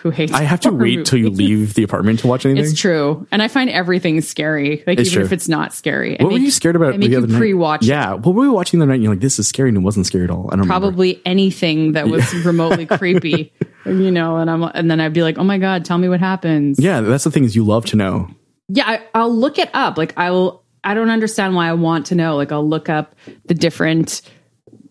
[0.00, 2.62] who hates I have to wait till you leave the apartment to watch anything.
[2.70, 3.26] It's true.
[3.32, 4.84] And I find everything scary.
[4.86, 5.24] Like It's even true.
[5.26, 6.20] if it's not scary.
[6.20, 7.38] I What were you scared about I make the you other night?
[7.38, 7.86] pre-watch it.
[7.88, 8.94] Yeah, what were we watching the night?
[8.96, 10.48] And you're like, this is scary, and it wasn't scary at all.
[10.48, 10.72] I don't remember.
[10.72, 13.52] probably anything that was remotely creepy,
[13.86, 16.20] you know, and I'm and then I'd be like, "Oh my god, tell me what
[16.20, 18.28] happens." Yeah, that's the thing is you love to know.
[18.68, 19.96] Yeah, I, I'll look it up.
[19.96, 22.36] Like I will I don't understand why I want to know.
[22.36, 23.14] Like I'll look up
[23.46, 24.20] the different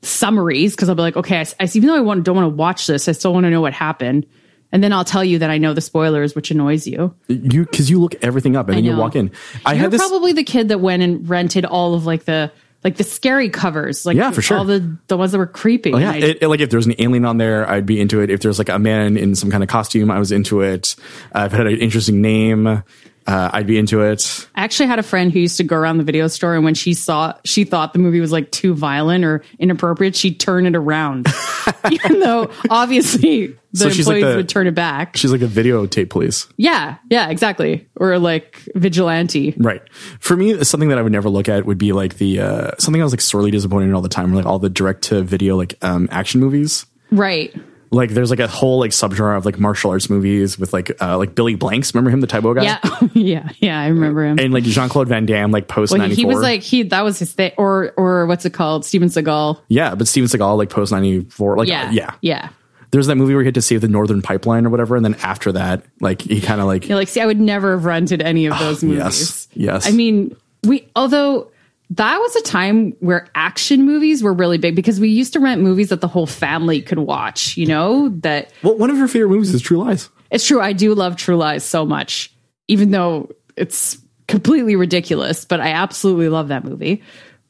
[0.01, 2.55] summaries because I'll be like, "Okay, I, I even though I want don't want to
[2.55, 4.25] watch this, I still want to know what happened."
[4.71, 7.13] And then I'll tell you that I know the spoilers, which annoys you.
[7.27, 9.31] You because you look everything up and then you walk in.
[9.65, 10.01] I You're had this.
[10.01, 12.51] probably the kid that went and rented all of like the
[12.83, 14.57] like the scary covers, like Yeah, for sure.
[14.57, 15.93] all the the ones that were creepy.
[15.93, 18.21] Oh, yeah, I- it, it- like if there's an alien on there, I'd be into
[18.21, 18.29] it.
[18.29, 20.95] If there's like a man in some kind of costume, I was into it.
[21.33, 22.83] Uh, if it had an interesting name,
[23.27, 24.47] uh, I'd be into it.
[24.55, 26.75] I actually had a friend who used to go around the video store, and when
[26.75, 30.75] she saw, she thought the movie was like too violent or inappropriate, she'd turn it
[30.75, 31.27] around,
[31.91, 35.17] even though obviously the So she's like employees the- would turn it back.
[35.17, 36.47] She's like a videotape police.
[36.57, 39.55] Yeah, yeah, exactly, or like vigilante.
[39.57, 39.81] Right.
[40.19, 43.01] For me, something that I would never look at would be like the uh, something
[43.01, 45.57] I was like sorely disappointed in all the time, like all the direct to video
[45.57, 46.85] like um, action movies.
[47.11, 47.55] Right.
[47.91, 51.17] Like there's like a whole like subgenre of like martial arts movies with like uh,
[51.17, 51.93] like Billy Blanks.
[51.93, 52.63] Remember him, the Tae Bo guy?
[52.63, 52.79] Yeah,
[53.13, 53.79] yeah, yeah.
[53.79, 54.39] I remember him.
[54.39, 56.31] And like Jean Claude Van Damme, like post Well, ninety he, four.
[56.31, 58.85] he was like he that was his thing, or or what's it called?
[58.85, 59.61] Steven Seagal.
[59.69, 61.57] yeah, but Steven Seagal like post ninety four.
[61.57, 62.49] Like Yeah, yeah, yeah.
[62.91, 65.15] There's that movie where he had to save the Northern Pipeline or whatever, and then
[65.15, 68.21] after that, like he kind of like You're like, see, I would never have rented
[68.21, 68.97] any of those movies.
[68.97, 69.87] yes, yes.
[69.87, 71.51] I mean, we although
[71.91, 75.61] that was a time where action movies were really big because we used to rent
[75.61, 78.09] movies that the whole family could watch, you know?
[78.09, 80.09] That well, one of your favorite movies is True Lies.
[80.31, 82.33] it's true, I do love True Lies so much,
[82.67, 87.03] even though it's completely ridiculous, but I absolutely love that movie.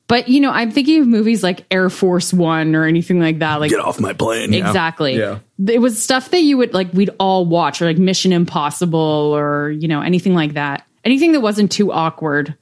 [0.07, 3.59] But you know, I'm thinking of movies like Air Force One or anything like that.
[3.59, 4.53] Like Get off my plane.
[4.53, 5.17] Exactly.
[5.17, 5.39] Yeah.
[5.67, 9.71] It was stuff that you would like we'd all watch or like Mission Impossible or,
[9.71, 10.85] you know, anything like that.
[11.03, 12.55] Anything that wasn't too awkward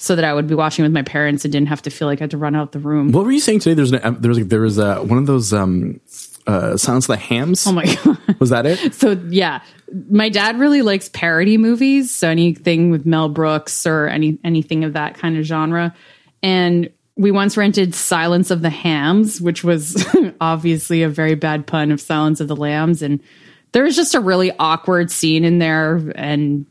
[0.00, 2.20] so that I would be watching with my parents and didn't have to feel like
[2.20, 3.12] I had to run out the room.
[3.12, 3.74] What were you saying today?
[3.74, 6.00] There's an, there was like, there was a, one of those um
[6.46, 7.66] uh Silence of the Hams.
[7.66, 8.18] Oh my god.
[8.40, 8.94] was that it?
[8.94, 9.60] So yeah,
[10.08, 14.94] my dad really likes parody movies, so anything with Mel Brooks or any anything of
[14.94, 15.94] that kind of genre.
[16.42, 20.02] And we once rented Silence of the Hams, which was
[20.40, 23.20] obviously a very bad pun of Silence of the Lambs and
[23.72, 26.66] there was just a really awkward scene in there and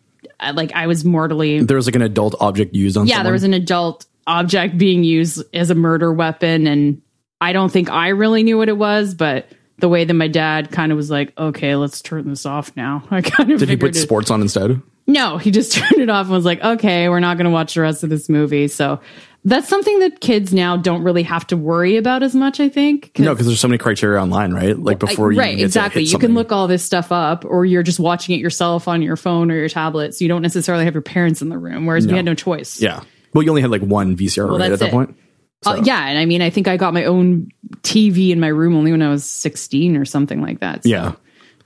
[0.54, 3.08] like I was mortally There was like an adult object used on.
[3.08, 3.23] yeah, someone.
[3.25, 7.02] there was an adult object being used as a murder weapon, and
[7.41, 9.47] I don't think I really knew what it was, but
[9.80, 13.04] the way that my dad kind of was like, "Okay, let's turn this off now."
[13.12, 14.82] I kind of Did he put it- sports on instead?
[15.10, 17.74] No, he just turned it off and was like, okay, we're not going to watch
[17.74, 18.67] the rest of this movie.
[18.67, 19.02] So
[19.43, 23.17] that's something that kids now don't really have to worry about as much, I think.
[23.17, 24.78] No, because there's so many criteria online, right?
[24.78, 26.04] Like before you right, exactly.
[26.04, 29.15] You can look all this stuff up, or you're just watching it yourself on your
[29.15, 30.13] phone or your tablet.
[30.13, 32.80] So you don't necessarily have your parents in the room, whereas we had no choice.
[32.82, 33.02] Yeah.
[33.34, 34.91] Well, you only had like one VCR right at that it.
[34.91, 35.17] point.
[35.65, 36.06] Uh, yeah.
[36.08, 37.50] And I mean, I think I got my own
[37.82, 40.84] TV in my room only when I was 16 or something like that.
[40.84, 41.13] So, Yeah.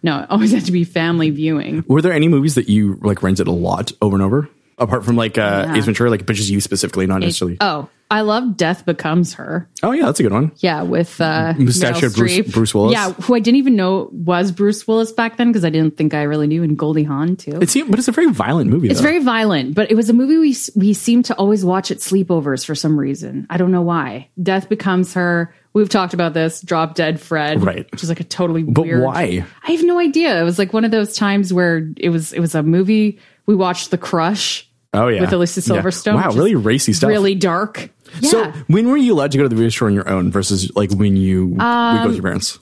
[0.03, 1.83] No, it always had to be family viewing.
[1.87, 4.49] Were there any movies that you like rented a lot over and over?
[4.77, 5.75] Apart from like uh Yeah.
[5.75, 7.57] Ace Ventura, like but just you specifically, not necessarily.
[7.61, 9.67] Oh, I love Death Becomes Her.
[9.81, 10.51] Oh yeah, that's a good one.
[10.57, 12.93] Yeah, with uh, Mustachioed Meryl Bruce- Bruce Willis.
[12.93, 16.13] Yeah, who I didn't even know was Bruce Willis back then because I didn't think
[16.13, 17.57] I really knew, and Goldie Hawn too.
[17.61, 18.87] It seemed, but it's a very violent movie.
[18.89, 19.03] It's though.
[19.07, 22.63] very violent, but it was a movie we we seem to always watch at sleepovers
[22.65, 23.47] for some reason.
[23.49, 24.29] I don't know why.
[24.41, 25.53] Death becomes her.
[25.73, 26.61] We've talked about this.
[26.61, 27.91] Drop Dead Fred, Right.
[27.91, 29.01] Which is like a totally But weird.
[29.03, 29.43] why?
[29.67, 30.39] I have no idea.
[30.39, 33.55] It was like one of those times where it was it was a movie we
[33.55, 35.81] watched, The Crush, Oh yeah, with Alyssa Yeah.
[35.81, 36.13] Silverstone.
[36.15, 37.07] Wow, really racy stuff.
[37.09, 37.89] really dark.
[38.19, 38.29] Yeah.
[38.29, 40.71] So when were you allowed to go to the video store on your own versus
[40.75, 42.59] like when you would go Um, with your parents?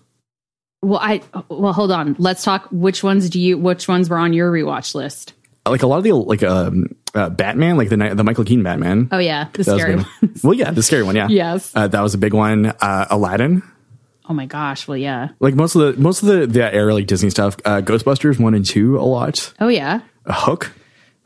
[0.82, 2.16] well, I well hold on.
[2.20, 2.68] Let's talk.
[2.72, 3.58] Which ones do you?
[3.58, 5.34] Which ones were on your rewatch list?
[5.68, 9.10] Like a lot of the like um uh, Batman, like the the Michael Keaton Batman.
[9.12, 10.06] Oh yeah, the That scary one.
[10.44, 11.16] well, yeah, the scary one.
[11.16, 11.28] Yeah.
[11.30, 11.72] Yes.
[11.76, 12.68] Uh, that was a big one.
[12.68, 13.62] Uh, Aladdin.
[14.28, 14.88] Oh my gosh.
[14.88, 15.30] Well, yeah.
[15.40, 17.58] Like most of the most of the the era like Disney stuff.
[17.66, 19.54] Uh, Ghostbusters one and two a lot.
[19.60, 20.00] Oh yeah.
[20.26, 20.72] A Hook.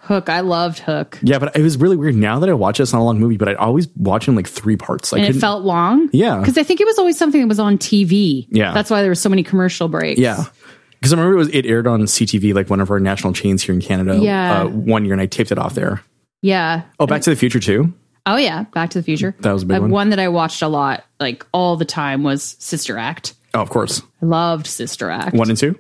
[0.06, 0.30] Hook.
[0.30, 1.20] I loved Hook.
[1.22, 2.16] Yeah, but it was really weird.
[2.16, 4.32] Now that I watch it, it's not a long movie, but I'd always watch it
[4.32, 5.12] in like three parts.
[5.14, 6.10] I and it felt long.
[6.14, 6.40] Yeah.
[6.40, 8.48] because I think it was always something that was on TV.
[8.50, 8.74] Yeah.
[8.74, 10.20] that's why there were so many commercial breaks.
[10.20, 10.46] Yeah.
[11.00, 13.62] Because I remember it was it aired on CTV, like one of our national chains
[13.62, 14.18] here in Canada.
[14.18, 14.62] Yeah.
[14.64, 16.02] Uh, one year, and I taped it off there.
[16.42, 16.84] yeah.
[17.00, 17.94] Oh, Back to the Future too.
[18.28, 19.36] Oh yeah, Back to the Future.
[19.42, 20.10] That was a big Uh, one.
[20.10, 23.36] that I watched a lot, like all the time, was Sister Act.
[23.54, 24.02] Oh, of course.
[24.22, 25.36] I loved Sister Act.
[25.36, 25.78] One and two.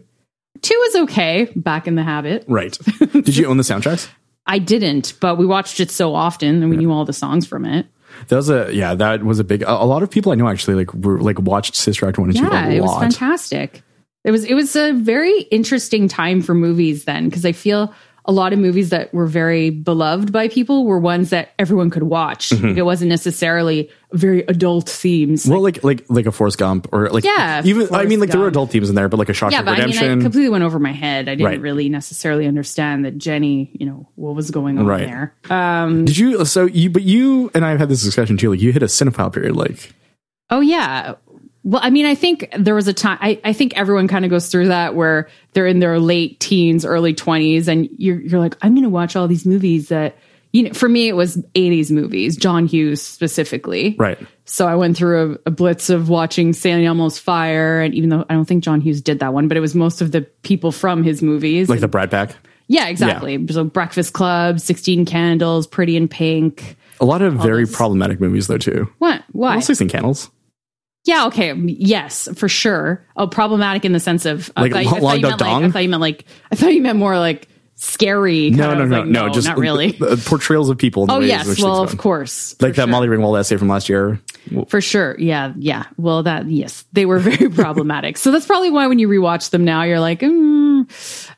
[0.65, 1.51] Two was okay.
[1.55, 2.43] Back in the Habit.
[2.47, 2.75] Right.
[3.11, 4.09] Did you own the soundtracks?
[4.47, 7.65] I didn't, but we watched it so often, and we knew all the songs from
[7.65, 7.85] it.
[8.29, 8.95] That was a yeah.
[8.95, 9.61] That was a big.
[9.61, 12.29] A, a lot of people I know actually like were like watched Sister Act one
[12.29, 13.83] and two Yeah, it was fantastic.
[14.23, 17.93] It was it was a very interesting time for movies then because I feel
[18.27, 22.03] a lot of movies that were very beloved by people were ones that everyone could
[22.03, 22.51] watch.
[22.51, 25.43] Like, it wasn't necessarily very adult themes.
[25.43, 25.51] Mm-hmm.
[25.51, 28.39] Well, like like like a Forrest Gump or like Yeah, even I mean like there
[28.41, 30.19] were adult themes in there, but like a Shawshank yeah, but I mean, Redemption.
[30.19, 31.29] I completely went over my head.
[31.29, 31.61] I didn't Right.
[31.61, 35.05] really necessarily understand that Jenny, you know, what was going on Right.
[35.05, 35.35] there.
[35.49, 36.45] Um, Did you?
[36.45, 38.49] So you, but you and I have had this discussion too.
[38.49, 39.55] Like you hit a cinephile period.
[39.55, 39.93] Like
[40.49, 41.15] Oh yeah.
[41.67, 43.17] Well, I mean, I think there was a time.
[43.19, 46.85] I, I think everyone kind of goes through that where they're in their late teens,
[46.85, 50.15] early twenties, and you're you're like, I'm going to watch all these movies that
[50.51, 50.73] you know.
[50.73, 53.95] For me, it was '80s movies, John Hughes specifically.
[53.97, 54.19] right.
[54.47, 56.85] So I went through a, a blitz of watching St.
[56.85, 59.61] Elmo's Fire, and even though I don't think John Hughes did that one, but it
[59.61, 61.67] was most of the people from his movies.
[61.67, 62.35] Like the Brat Pack.
[62.67, 63.43] yeah, exactly.
[63.47, 66.77] So Breakfast Club, Sixteen Candles, Pretty in Pink.
[67.01, 67.75] A lot of very this.
[67.75, 68.87] problematic movies though too.
[68.99, 69.23] What?
[69.31, 69.55] Why?
[69.55, 70.29] Well, Sixteen Candles.
[71.05, 71.53] Yeah, okay.
[71.53, 73.05] Yes, for sure.
[73.15, 75.41] Oh, problematic in the sense of I Like thought, you- I thought you Dog meant
[75.41, 75.63] like Dong?
[75.65, 78.49] I thought you meant like I thought you meant more like scary.
[78.51, 79.93] No, no, no, like, no, Just not really.
[80.25, 81.03] portrayals of people.
[81.03, 82.87] In the Oh yes, well of course, Like that sure.
[82.87, 84.19] Molly Ringwald essay from last year.
[84.69, 85.15] for sure.
[85.19, 85.85] Yeah, yeah.
[85.97, 88.17] Well, that yes, they were very problematic.
[88.17, 90.87] So that's probably why when you rewatch them now, you're like, mm,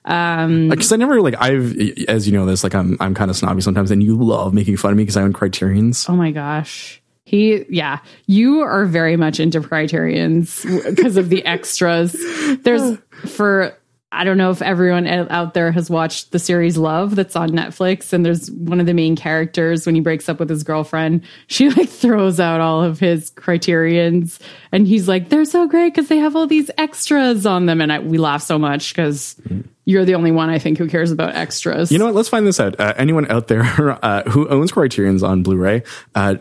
[0.05, 1.75] um, Because I never like I've
[2.07, 4.77] as you know this like I'm I'm kind of snobby sometimes, and you love making
[4.77, 6.07] fun of me because I own Criterion's.
[6.07, 7.01] oh my gosh.
[7.27, 12.15] He, yeah, you are very much into criterions because of the extras.
[12.61, 13.77] There's for,
[14.13, 18.13] I don't know if everyone out there has watched the series Love that's on Netflix.
[18.13, 21.69] And there's one of the main characters when he breaks up with his girlfriend, she
[21.69, 24.39] like throws out all of his criterions
[24.71, 27.81] and he's like, they're so great because they have all these extras on them.
[27.81, 29.35] And I, we laugh so much because
[29.83, 31.91] you're the only one I think who cares about extras.
[31.91, 32.15] You know what?
[32.15, 32.79] Let's find this out.
[32.79, 33.63] Uh, anyone out there
[34.01, 35.83] uh, who owns Criterion's on Blu-ray,
[36.15, 36.35] uh,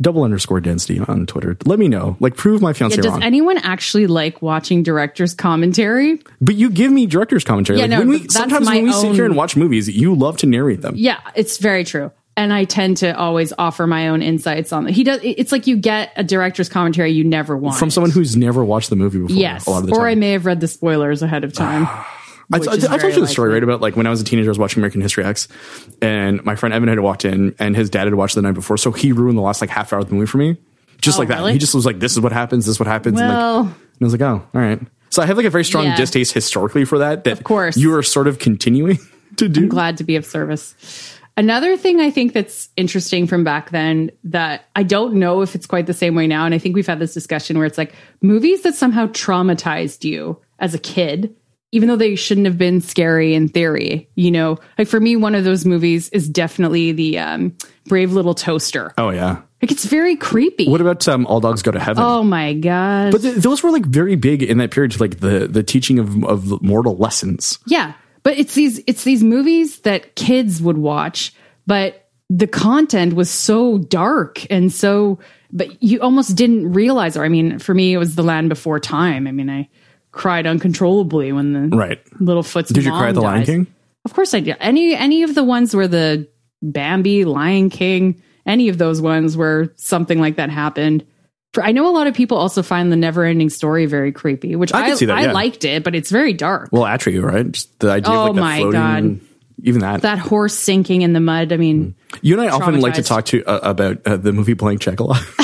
[0.00, 1.56] double underscore density on Twitter.
[1.64, 2.16] Let me know.
[2.20, 3.02] Like, prove my fiance wrong.
[3.02, 3.22] does wrong.
[3.22, 6.20] anyone actually like watching director's commentary?
[6.40, 7.78] but you give me director's commentary.
[7.78, 10.38] Yeah, like, no, when we, sometimes when we sit here and watch movies, you love
[10.38, 10.94] to narrate them.
[10.96, 12.12] Yeah, it's very true.
[12.36, 14.94] And I tend to always offer my own insights on it.
[14.94, 15.20] He does.
[15.24, 18.90] It's like you get a director's commentary you never want From someone who's never watched
[18.90, 19.34] the movie before.
[19.34, 21.88] Yes, a lot of the or I may have read the spoilers ahead of time.
[22.52, 23.62] I, which I, I told you the story, right?
[23.62, 25.48] About like when I was a teenager, I was watching American History X,
[26.00, 28.76] and my friend Evan had walked in, and his dad had watched the night before,
[28.78, 30.56] so he ruined the last like half hour of the movie for me,
[31.00, 31.38] just Oh, like that.
[31.38, 31.52] really?
[31.52, 32.64] He just was like, "This is what happens.
[32.66, 34.80] This is what happens." and, Well- like, and I was like, "Oh, all right."
[35.10, 35.96] So I have like a very strong Yeah.
[35.96, 37.24] distaste historically for that.
[37.24, 37.76] That of course.
[37.76, 38.98] you are sort of continuing
[39.36, 39.62] to do.
[39.62, 41.14] I'm Glad to be of service.
[41.36, 45.66] Another thing I think that's interesting from back then that I don't know if it's
[45.66, 47.92] quite the same way now, and I think we've had this discussion where it's like
[48.22, 51.34] movies that somehow traumatized you as a kid
[51.72, 55.34] even though they shouldn't have been scary in theory, you know, like for me, one
[55.34, 58.92] of those movies is definitely the um, Brave Little Toaster.
[58.96, 59.42] Oh yeah.
[59.60, 60.68] Like it's very creepy.
[60.68, 62.02] What about um, All Dogs Go to Heaven?
[62.04, 63.10] oh my god!
[63.10, 66.24] But th- those were like very big in that period, like the the teaching of
[66.24, 67.58] of mortal lessons.
[67.66, 71.34] yeah, but it's these it's these movies that kids would watch,
[71.66, 75.18] but the content was so dark and so.
[75.50, 78.78] But you almost didn't realize, or I mean, for me, it was The Land Before
[78.78, 79.26] Time.
[79.26, 79.68] I mean, I
[80.12, 82.00] cried uncontrollably when the Right.
[82.20, 83.46] little foot's Did you cry at The Lion dies.
[83.46, 83.66] King?
[84.04, 84.56] Of course I did.
[84.60, 86.28] Any any of the ones where the
[86.62, 91.04] Bambi, Lion King, any of those ones where something like that happened.
[91.54, 94.54] For I know a lot of people also find the never ending story very creepy,
[94.56, 95.32] which I I, that, I yeah.
[95.32, 96.68] liked it, but it's very dark.
[96.72, 97.50] Well, Atreyu, right?
[97.50, 98.80] Just the idea Oh of like my floating,
[99.18, 99.20] God.
[99.62, 100.02] even that.
[100.02, 101.52] That horse sinking in the mud.
[101.52, 104.54] I mean, You and I often like to talk to uh, about uh, the movie
[104.54, 105.22] Blank Check a lot.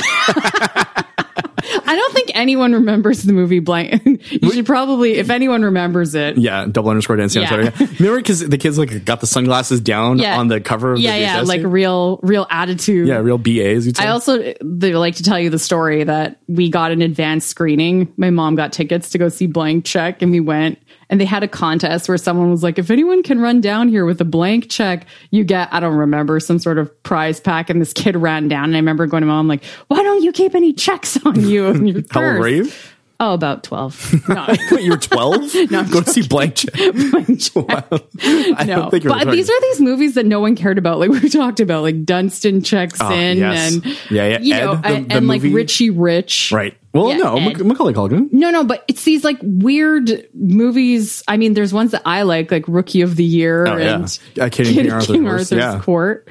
[1.86, 4.13] I don't think anyone remembers the movie Blank.
[4.30, 6.36] You should probably, if anyone remembers it.
[6.38, 7.42] yeah, double underscore dancing.
[7.42, 7.54] Yeah.
[7.54, 7.94] on Saturday.
[7.98, 10.38] Remember because the kids like got the sunglasses down Yeah.
[10.38, 13.08] on the cover of Yeah, the yeah, like real, real attitude.
[13.08, 13.92] yeah, real BAs.
[13.98, 18.12] I also they like to tell you the story that we got an advanced screening.
[18.16, 20.78] My mom got tickets to go see Blank Check, and we went.
[21.10, 24.06] And they had a contest where someone was like, "If anyone can run down here
[24.06, 27.78] with a blank check, you get I don't remember some sort of prize pack." And
[27.80, 30.54] this kid ran down, and I remember going to mom like, "Why don't you keep
[30.54, 32.74] any checks on you?" And your purse?"
[33.20, 34.12] Oh, about twelve.
[34.28, 34.46] No,
[34.78, 35.54] you were 12?
[35.70, 36.72] No, I'm Go to see Blank Check.
[36.74, 37.64] blank check.
[37.70, 40.78] I No, don't think you were but these are these movies that no one cared
[40.78, 40.98] about.
[40.98, 43.72] Like we talked about, like Dunston checks Oh, in, yes.
[43.74, 45.42] and Yeah, yeah, you Ed, know, the- and, the and like.
[45.44, 46.76] Richie Rich, Right.
[46.92, 47.58] Well, Yeah, no, Ed.
[47.64, 48.32] Macaulay Culkin.
[48.32, 51.22] No, no, but it's these like weird movies.
[51.26, 53.94] I mean, there's ones that I like, like Rookie of the Year Oh, yeah.
[53.96, 55.80] and Uh, Kid and King Arthur's King Horse, Arthur's yeah.
[55.80, 56.28] Court.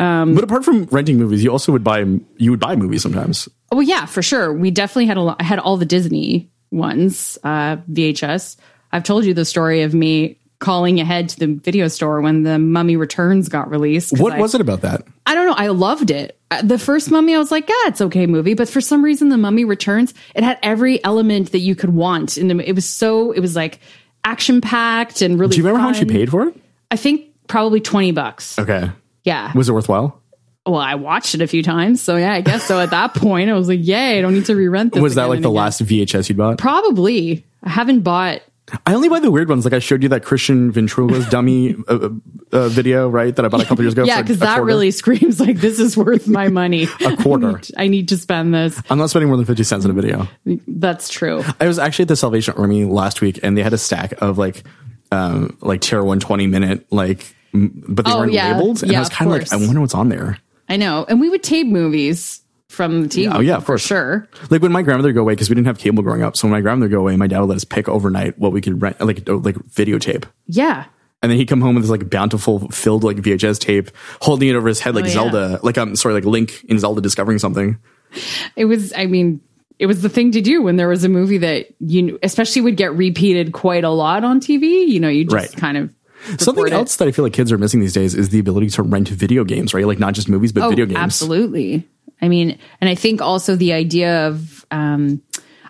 [0.00, 2.04] But apart from renting movies, you also would buy
[2.38, 3.48] you would buy movies sometimes.
[3.70, 4.52] Well, yeah, for sure.
[4.52, 5.36] We definitely had a lot.
[5.40, 8.56] I had all the Disney ones, uh, VHS.
[8.92, 12.58] I've told you the story of me calling ahead to the video store when the
[12.58, 14.18] Mummy Returns got released.
[14.18, 15.02] What I- was it about that?
[15.26, 15.54] I don't know.
[15.56, 16.38] I loved it.
[16.50, 18.54] Uh, The first Mummy, I was like, yeah, it's okay movie.
[18.54, 22.36] But for some reason, the Mummy Returns, it had every element that you could want.
[22.36, 23.80] And it was so, it was like
[24.24, 25.52] action packed and really.
[25.52, 26.56] Do you remember how much you paid for it?
[26.90, 28.58] I think probably 20 bucks.
[28.58, 28.90] Okay.
[29.24, 29.52] Yeah.
[29.54, 30.20] Was it worthwhile?
[30.66, 32.02] well, I watched it a few times.
[32.02, 32.80] So yeah, I guess so.
[32.80, 35.02] At that point, I was like, yay, I don't need to re rent this.
[35.02, 35.56] Was that like the again.
[35.56, 36.58] last VHS you bought?
[36.58, 37.44] Probably.
[37.62, 38.42] I haven't bought.
[38.86, 39.64] I only buy the weird ones.
[39.64, 42.10] Like I showed you that Christian Ventrula's dummy uh,
[42.52, 43.34] uh, video, right?
[43.34, 44.04] That I bought a couple years ago.
[44.04, 44.64] Yeah, because that quarter.
[44.64, 46.84] really screams like this is worth my money.
[47.04, 47.48] a quarter.
[47.48, 48.80] I need, I need to spend this.
[48.88, 50.28] I'm not spending more than fifty cents on a video.
[50.68, 51.42] That's true.
[51.58, 54.38] I was actually at the Salvation Army last week, and they had a stack of
[54.38, 54.62] like,
[55.10, 58.52] um, like tier one twenty minute like, but they Oh, weren't yeah.
[58.56, 59.52] labeled, and Yeah, I was kind of like.
[59.52, 60.38] I wonder what's on there.
[60.68, 61.04] I know.
[61.08, 63.34] And we would tape movies from the TV.
[63.34, 63.82] Oh, yeah, of for course.
[63.86, 64.28] Sure.
[64.50, 66.36] Like when my grandmother would go away because we didn't have cable growing up.
[66.36, 68.52] So when my grandmother would go away, my dad would let us pick overnight what
[68.52, 70.24] we could rent, like uh, like videotape.
[70.46, 70.84] Yeah.
[71.22, 73.90] And then he'd come home with this like bountiful filled like VHS tape,
[74.22, 75.12] holding it over his head like Oh, yeah.
[75.12, 77.76] Zelda, like I'm sorry, like Link in Zelda discovering something.
[78.56, 79.40] It was, I mean,
[79.78, 82.76] it was the thing to do when there was a movie that you, especially would
[82.76, 84.86] get repeated quite a lot on TV.
[84.88, 85.56] You know, you just Right.
[85.56, 85.92] kind of.
[86.38, 86.72] Something it.
[86.72, 89.08] else that I feel like kids are missing these days is the ability to rent
[89.08, 89.86] video games, right?
[89.86, 90.98] Like not just movies, but Oh, video games.
[90.98, 91.88] absolutely.
[92.22, 95.22] I mean, and I think also the idea of, um,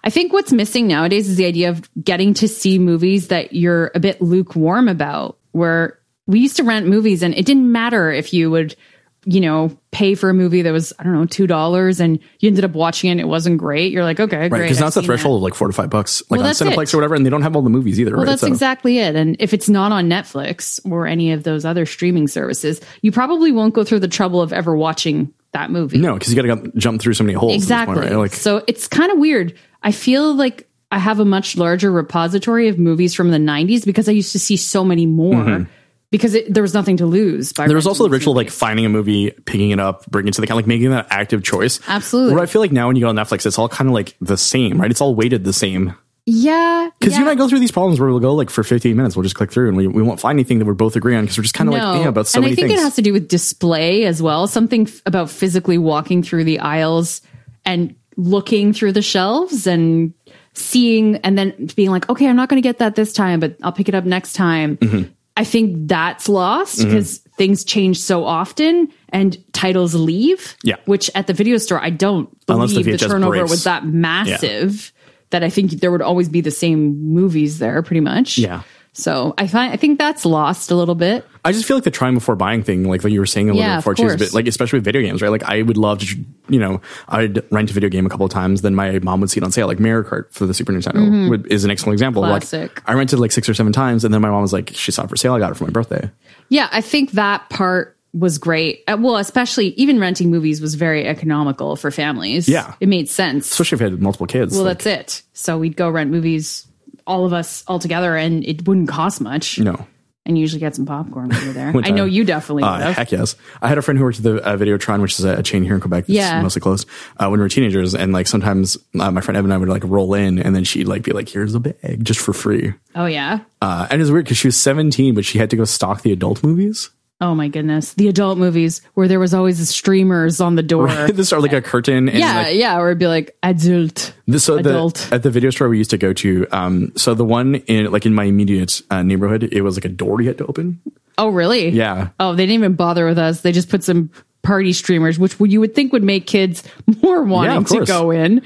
[0.03, 3.93] I think what's missing nowadays is the idea of getting to see movies that you're
[3.95, 5.37] a bit lukewarm about.
[5.53, 8.77] Where we used to rent movies, and it didn't matter if you would,
[9.25, 12.49] you know, pay for a movie that was I don't know two dollars, and you
[12.49, 13.93] ended up watching it, and it wasn't great.
[13.93, 14.63] You're like, okay, Right, great.
[14.63, 15.07] because it's a seen that.
[15.07, 16.95] threshold of like four to five bucks, like Well, on that's Cineplex it.
[16.95, 18.27] or whatever, and they don't have all the movies either, Well, right?
[18.27, 19.15] that's exactly it.
[19.17, 23.53] And if it's not on Netflix or any of those other streaming services, you probably
[23.53, 25.99] won't go through the trouble of ever watching that movie.
[25.99, 27.55] no, because you got to jump through so many holes.
[27.55, 27.97] Exactly.
[27.97, 28.17] point, right?
[28.17, 29.55] Like, so it's kind of weird.
[29.83, 34.09] I feel like I have a much larger repository of movies from the 90s because
[34.09, 35.71] I used to see so many more mm-hmm.
[36.11, 37.53] Because it, there was nothing to lose.
[37.53, 40.29] By there was also the ritual of like finding a movie, picking it up, bringing
[40.29, 41.81] it to the kind, like making that active choice.
[41.89, 42.35] Absolutely.
[42.35, 44.17] Where I feel like now when you go on Netflix, it's all kind of like
[44.21, 44.91] the same, right?
[44.91, 45.95] It's all weighted the same.
[46.27, 46.91] Yeah.
[46.99, 47.21] Because yeah.
[47.21, 49.23] you and I go through these problems where we'll go like for 15 minutes, we'll
[49.23, 51.39] just click through and we, we won't find anything that we're both agree on because
[51.39, 52.81] we're just kind of like, yeah, about so and many I think things.
[52.81, 54.47] it has to do with display as well.
[54.47, 57.23] Something f- about physically walking through the aisles
[57.65, 60.13] and looking through the shelves and
[60.53, 63.57] seeing and then being like, okay, I'm not going to get that this time, but
[63.63, 64.77] I'll pick it up next time.
[64.77, 65.13] Mm-hmm.
[65.41, 66.91] I think that's lost mm-hmm.
[66.91, 70.55] because things change so often and titles leave.
[70.63, 70.77] Yeah.
[70.85, 73.51] Which at the video store, I don't Unless the believe the, turnover breaks.
[73.51, 74.93] was that massive
[75.31, 78.37] that I think there would always be the same movies there pretty much.
[78.37, 78.65] Yeah.
[78.93, 81.25] So I find I think that's lost a little bit.
[81.45, 83.53] I just feel like the trying before buying thing, like like you were saying a
[83.53, 84.31] little Yeah, bit before, too, is a course.
[84.31, 85.31] bit, like especially with video games, right?
[85.31, 86.07] Like I would love to,
[86.49, 89.31] you know, I'd rent a video game a couple of times, then my mom would
[89.31, 91.95] see it on sale, like Mario Kart for the Super Nintendo would, is an excellent
[91.95, 92.23] example.
[92.23, 92.31] Mm-hmm.
[92.33, 92.77] Classic.
[92.77, 94.91] Like I rented like six or seven times, and then my mom was like, she
[94.93, 96.11] saw it for sale, I got it for my birthday.
[96.49, 98.83] Yeah, I think that part was great.
[98.89, 102.49] Uh, Well, especially even renting movies was very economical for families.
[102.49, 102.75] Yeah.
[102.81, 103.49] it made sense.
[103.53, 104.53] Especially if you had multiple kids.
[104.55, 105.23] well, like, that's it.
[105.33, 106.67] So we'd go rent movies,
[107.11, 109.59] all of us all together, and it wouldn't cost much.
[109.59, 109.87] no.
[110.27, 111.73] And you usually get some popcorn when you're there.
[111.79, 112.11] One I know time.
[112.13, 112.95] you definitely would Uh, have.
[112.97, 113.35] heck yes.
[113.63, 115.65] I had a friend who worked at the uh, Videotron, which is a, a chain
[115.65, 116.43] here in Quebec that's Yeah.
[116.43, 116.87] mostly closed,
[117.17, 117.95] uh, when we were teenagers.
[117.95, 120.63] And like sometimes uh, my friend Evan and I would like roll in and then
[120.65, 122.75] she'd like be like, here's a bag just for free.
[122.95, 123.41] Oh yeah.
[123.63, 126.03] Uh, and it was weird because she was 17, but she had to go stock
[126.03, 126.91] the adult movies.
[127.23, 127.93] Oh my goodness.
[127.95, 130.89] The adult movies where there was always the streamers on the door.
[131.13, 132.09] this are like a curtain.
[132.09, 134.15] And yeah, like, yeah, or it'd be like adult.
[134.27, 135.13] this, so the, adult.
[135.13, 138.07] at the video store we used to go to, um, so the one in like
[138.07, 140.81] in my immediate uh, neighborhood, it was like a door you had to open.
[141.19, 141.69] Oh really?
[141.69, 142.09] Yeah.
[142.19, 143.43] Oh, they didn't even bother with us.
[143.43, 144.11] They just put some
[144.43, 146.63] party streamers, which you would think would make kids
[147.03, 148.43] more wanting of to go in.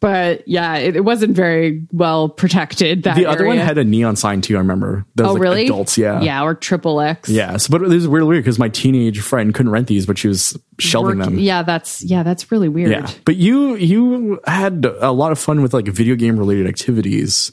[0.00, 3.02] But yeah, it, it wasn't very well protected.
[3.02, 4.54] That The other one had a neon sign too.
[4.54, 5.04] I remember.
[5.16, 5.64] Those, Oh like, really?
[5.64, 6.20] Adults, yeah.
[6.20, 7.28] Yeah, or triple X.
[7.28, 7.56] Yeah.
[7.56, 10.28] So, but it was really weird because my teenage friend couldn't rent these, but she
[10.28, 11.38] was shelving Work- them.
[11.40, 12.92] Yeah, that's yeah, that's really weird.
[12.92, 13.10] Yeah.
[13.24, 17.50] But you you had a lot of fun with like video game related activities.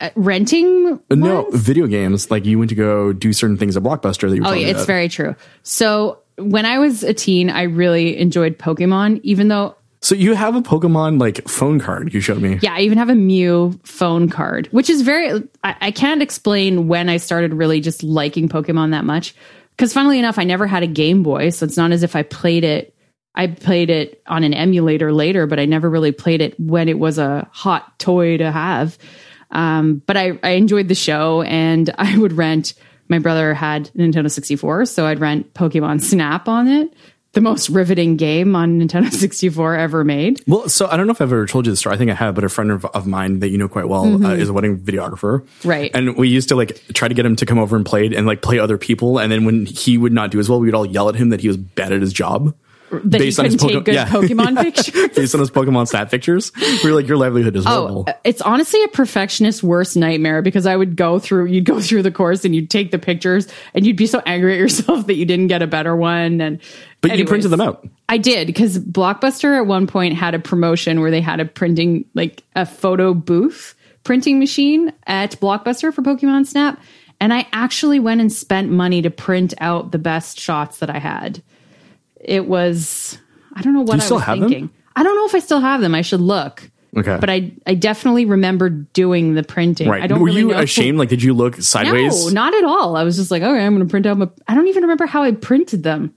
[0.00, 1.54] Uh, renting No, ones?
[1.60, 2.30] video games.
[2.30, 4.68] Like you went to go do certain things at Blockbuster that you were Oh yeah,
[4.68, 4.86] it's about.
[4.86, 5.36] very true.
[5.62, 10.56] So when I was a teen, I really enjoyed Pokemon, even though So you have
[10.56, 12.58] a Pokemon like phone card you showed me.
[12.60, 15.48] Yeah, I even have a Mew phone card, which is very.
[15.62, 19.34] I, I can't explain when I started really just liking Pokemon that much.
[19.70, 22.24] Because funnily enough, I never had a Game Boy, so it's not as if I
[22.24, 22.94] played it.
[23.34, 26.98] I played it on an emulator later, but I never really played it when it
[26.98, 28.98] was a hot toy to have.
[29.52, 32.74] Um, but I, I enjoyed the show, and I would rent.
[33.08, 36.92] My brother had Nintendo 64, so I'd rent Pokemon Snap on it.
[37.32, 40.42] The most riveting game on Nintendo 64 ever made.
[40.46, 41.94] Well, so I don't know if I've ever told you this story.
[41.94, 44.24] I think I have, but a friend of, of mine that you know quite well
[44.24, 45.40] uh, is a wedding videographer.
[45.40, 45.68] Mm-hmm.
[45.68, 45.90] Right.
[45.94, 48.12] And we used to like try to get him to come over and play it
[48.12, 49.18] and like play other people.
[49.18, 51.30] And then when he would not do as well, we would all yell at him
[51.30, 52.54] that he was bad at his job.
[52.92, 54.06] That Based on his good yeah.
[54.08, 55.08] Pokemon pictures.
[55.16, 56.52] Based on his Pokemon stat pictures,
[56.84, 58.04] We are like, your livelihood is horrible.
[58.06, 62.02] Oh, it's honestly a perfectionist's worst nightmare because I would go through, you'd go through
[62.02, 65.14] the course and you'd take the pictures and you'd be so angry at yourself that
[65.14, 66.42] you didn't get a better one.
[66.42, 66.60] And
[67.02, 67.86] but you printed them out.
[68.08, 72.06] I did because Blockbuster at one point had a promotion where they had a printing,
[72.14, 73.74] like a photo booth
[74.04, 76.80] printing machine at Blockbuster for Pokemon Snap.
[77.20, 80.98] And I actually went and spent money to print out the best shots that I
[80.98, 81.42] had.
[82.16, 83.18] It was,
[83.52, 84.48] I don't know what you I still was have them?
[84.48, 84.70] thinking.
[84.96, 85.94] I don't know if I still have them.
[85.94, 86.68] I should look.
[86.96, 87.16] Okay.
[87.18, 89.88] But I, I definitely remember doing the printing.
[89.88, 90.02] right.
[90.02, 90.58] I don't were really you know.
[90.58, 90.98] ashamed?
[90.98, 92.26] Like, did you look sideways?
[92.26, 92.96] No, not at all.
[92.96, 94.28] I was just like, okay, I'm going to print out my.
[94.46, 96.14] I don't even remember how I printed them.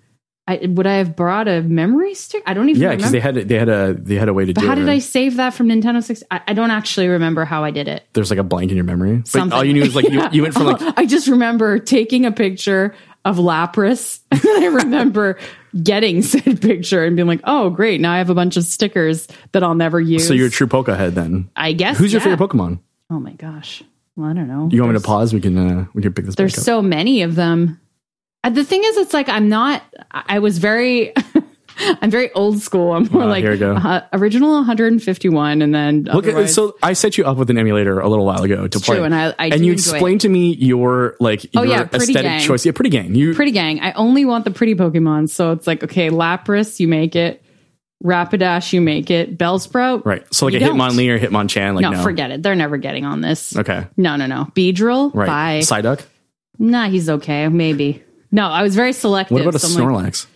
[0.48, 2.44] I would I have brought a memory stick?
[2.46, 2.90] I don't even know.
[2.90, 4.74] yeah, because they had they had a they had a way to but do how
[4.74, 4.78] it.
[4.78, 4.90] did?
[4.90, 6.24] I save that from Nintendo 6?
[6.30, 8.04] I, I don't actually remember how I did it.
[8.14, 9.18] There's like a blank in your memory.
[9.18, 9.54] But Something.
[9.58, 12.32] all you knew is like you, you went from like I just remember taking a
[12.32, 12.94] picture
[13.26, 15.40] of Lapras, and then I remember
[15.82, 18.00] getting said picture and being like, "Oh, great!
[18.00, 20.68] Now I have a bunch of stickers that I'll never use." so you're a true
[20.68, 21.50] Poke head then.
[21.56, 21.98] I guess.
[21.98, 22.36] Who's your yeah.
[22.36, 22.80] favorite Pokemon?
[23.10, 23.82] Oh my gosh!
[24.16, 24.70] Well, I don't know.
[24.72, 25.34] You want me to pause?
[25.34, 26.36] We can uh, we can pick this.
[26.36, 26.38] Up.
[26.38, 27.82] There's so many of them.
[28.46, 29.82] Uh, The thing is, it's like I'm not.
[30.12, 31.14] I was very.
[31.78, 32.94] I'm very old school.
[32.94, 37.26] I'm more Wow, like uh, original 151, and then Look at so I set you
[37.26, 39.66] up with an emulator a little while ago to play, true, and I- I and
[39.66, 42.40] you explained to me your like your Oh, yeah, Pretty aesthetic Gang.
[42.40, 42.66] choice.
[42.66, 43.14] Yeah, pretty gang.
[43.14, 43.82] You pretty gang.
[43.82, 47.44] I only want the pretty Pokemon, so it's like okay, Lapras, you make it.
[48.04, 49.38] Rapidash, you make it.
[49.38, 50.26] Bellsprout, right?
[50.34, 50.78] So like a don't.
[50.78, 52.42] Hitmonlee or Hitmonchan, like No, no, forget it.
[52.42, 53.54] They're never getting on this.
[53.58, 54.48] Okay, No, no, no.
[54.56, 55.28] Beedrill, right.
[55.28, 55.60] bye.
[55.62, 56.06] Psyduck.
[56.58, 57.50] Nah, he's okay.
[57.50, 58.02] Maybe.
[58.36, 59.34] No, I was very selective.
[59.36, 60.28] What about a so I'm like, Snorlax?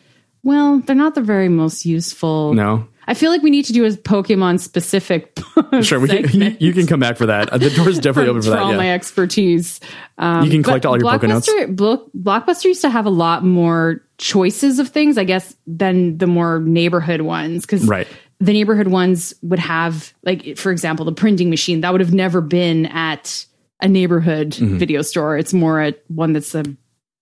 [0.43, 2.53] well, they're not the very most useful.
[2.53, 5.37] No, I feel like we need to do a Pokemon specific.
[5.81, 5.99] sure.
[5.99, 7.49] We can, you, can come back for that.
[7.51, 8.59] The door's definitely open for that.
[8.59, 9.79] all my expertise.
[10.17, 11.07] Um, You can collect all your.
[11.09, 16.17] Blockbuster, Blo- Blockbuster used to have a lot more choices of things, I guess, than
[16.19, 17.65] the more neighborhood ones.
[17.65, 18.07] Because Right.
[18.39, 22.39] the neighborhood ones would have, like, for example, the printing machine that would have never
[22.41, 23.45] been at
[23.81, 24.77] a neighborhood Mm-hmm.
[24.77, 25.37] video store.
[25.37, 26.63] It's more at one that's a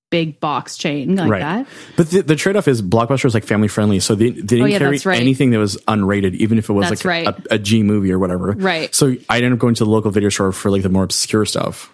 [0.09, 1.39] big box chain like Right.
[1.41, 1.67] that.
[1.97, 4.61] But the, the trade off is Blockbuster is like family friendly, so they, they didn't
[4.63, 5.19] Oh, yeah, carry right.
[5.19, 7.45] anything that was unrated, even if it was That's like right.
[7.51, 8.51] a, a G movie or whatever.
[8.57, 8.93] Right.
[8.95, 11.45] So I ended up going to the local video store for like the more obscure
[11.45, 11.91] stuff.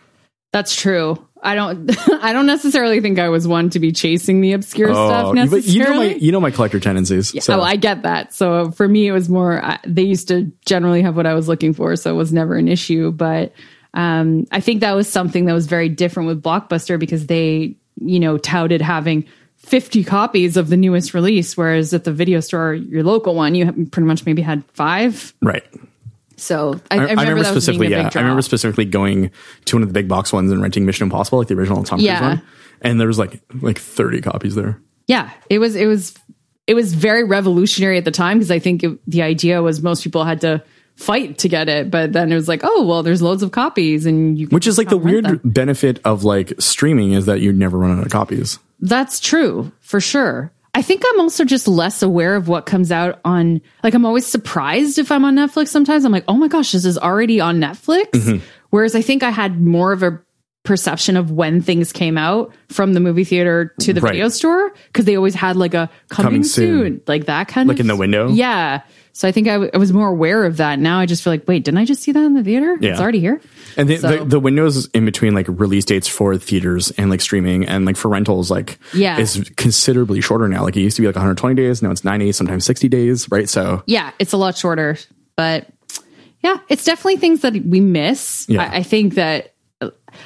[0.51, 1.25] That's true.
[1.41, 1.91] I don't.
[2.23, 5.61] I don't necessarily think I was one to be chasing the obscure stuff Oh, necessarily.
[5.61, 7.43] but you know my you know my collector tendencies.
[7.43, 8.33] so Oh, I get that.
[8.33, 9.61] So for me, it was more.
[9.65, 12.55] I, they used to generally have what I was looking for, so it was never
[12.55, 13.11] an issue.
[13.11, 13.53] But
[13.95, 18.19] Um, I think that was something that was very different with Blockbuster because they, you
[18.19, 19.25] know, touted having
[19.57, 23.65] 50 copies of the newest release, whereas at the video store, your local one, you
[23.91, 25.33] pretty much maybe had five.
[25.41, 25.63] Right.
[26.35, 29.31] So I, I, remember, I remember specifically, yeah, I remember specifically going
[29.65, 31.99] to one of the big box ones and renting Mission Impossible, like the original Tom
[31.99, 32.21] Cruise yeah.
[32.21, 32.41] one,
[32.81, 34.81] and there was like like 30 copies there.
[35.07, 36.15] Yeah, it was it was
[36.67, 40.03] it was very revolutionary at the time because I think it, the idea was most
[40.03, 40.63] people had to
[40.95, 44.05] fight to get it, but then it was like, oh well, there's loads of copies,
[44.05, 45.41] and you which is like the weird them.
[45.43, 48.59] benefit of like streaming is that you never run out of copies.
[48.79, 50.51] That's true for sure.
[50.75, 54.25] I think I'm also just less aware of what comes out on like I'm always
[54.25, 56.05] surprised if I'm on Netflix sometimes.
[56.05, 58.45] I'm like, "Oh my gosh, this is already on Netflix." Mm-hmm.
[58.69, 60.19] Whereas I think I had more of a
[60.63, 64.13] perception of when things came out from the movie theater to the right.
[64.13, 66.83] video store because they always had like a coming, coming soon.
[66.83, 67.01] soon.
[67.05, 68.29] like that kind like of like in the window.
[68.29, 68.81] Yeah.
[69.15, 70.79] So I think I, w- I was more aware of that.
[70.79, 72.77] Now I just feel like, wait, didn't I just see that in the theater?
[72.81, 72.91] Yeah.
[72.91, 73.39] It's already here.
[73.77, 74.07] And the, so.
[74.07, 77.95] the, the, windows in between like release dates for theaters and like streaming and like
[77.95, 79.19] for rentals, like yeah.
[79.19, 80.63] is considerably shorter now.
[80.63, 81.83] Like it used to be like 120 days.
[81.83, 83.29] Now it's 90, sometimes 60 days.
[83.29, 83.47] Right.
[83.47, 84.97] So yeah, it's a lot shorter,
[85.35, 85.67] but
[86.41, 88.47] yeah, it's definitely things that we miss.
[88.49, 88.63] Yeah.
[88.63, 89.53] I, I think that,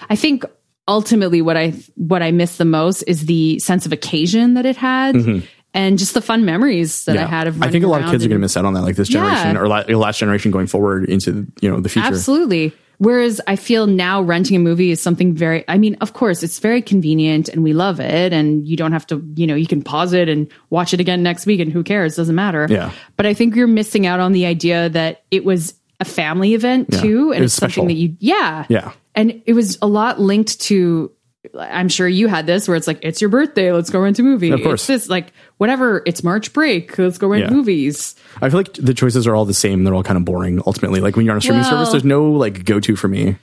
[0.09, 0.45] I think
[0.87, 4.77] ultimately what I, what I miss the most is the sense of occasion that it
[4.77, 5.15] had.
[5.15, 5.45] Mm-hmm
[5.77, 7.25] and just the fun memories that yeah.
[7.25, 7.61] I had of.
[7.61, 9.07] I think a lot of kids are going to miss out on that, like this
[9.07, 9.61] generation yeah.
[9.61, 12.07] or la- last generation going forward into you know the future.
[12.07, 12.73] Absolutely.
[12.97, 16.57] Whereas I feel now renting a movie is something very, I mean, of course, it's
[16.57, 18.33] very convenient and we love it.
[18.33, 21.21] And you don't have to, you know, you can pause it and watch it again
[21.21, 22.15] next week and who cares?
[22.15, 22.65] Doesn't matter.
[22.67, 22.91] Yeah.
[23.15, 26.87] But I think you're missing out on the idea that it was a family event
[26.91, 27.01] yeah.
[27.01, 27.31] too.
[27.33, 27.83] And it it's special.
[27.83, 28.65] something that you, yeah.
[28.67, 28.93] Yeah.
[29.13, 31.11] And it was a lot linked to
[31.57, 34.23] I'm sure you had this where it's like, it's your birthday, let's go rent a
[34.23, 34.51] movie.
[34.51, 34.81] Of course.
[34.81, 37.51] It's this, like, whatever, it's March break, let's go rent yeah.
[37.51, 38.15] movies.
[38.41, 39.83] I feel like the choices are all the same.
[39.83, 40.99] They're all kind of boring ultimately.
[40.99, 43.35] Like when you're on a streaming well, service, there's no like go to for me.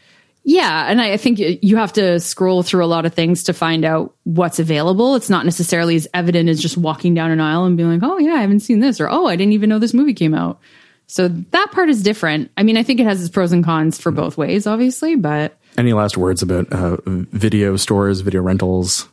[0.44, 0.90] Yeah.
[0.90, 4.14] And I think you have to scroll through a lot of things to find out
[4.24, 5.14] what's available.
[5.14, 8.18] It's not necessarily as evident as just walking down an aisle and being like, oh,
[8.18, 10.60] yeah, I haven't seen this, or oh, I didn't even know this movie came out.
[11.06, 12.50] So that part is different.
[12.56, 14.20] I mean, I think it has its pros and cons for mm-hmm.
[14.20, 19.08] both ways, obviously, but any last words about uh, video stores, video rentals?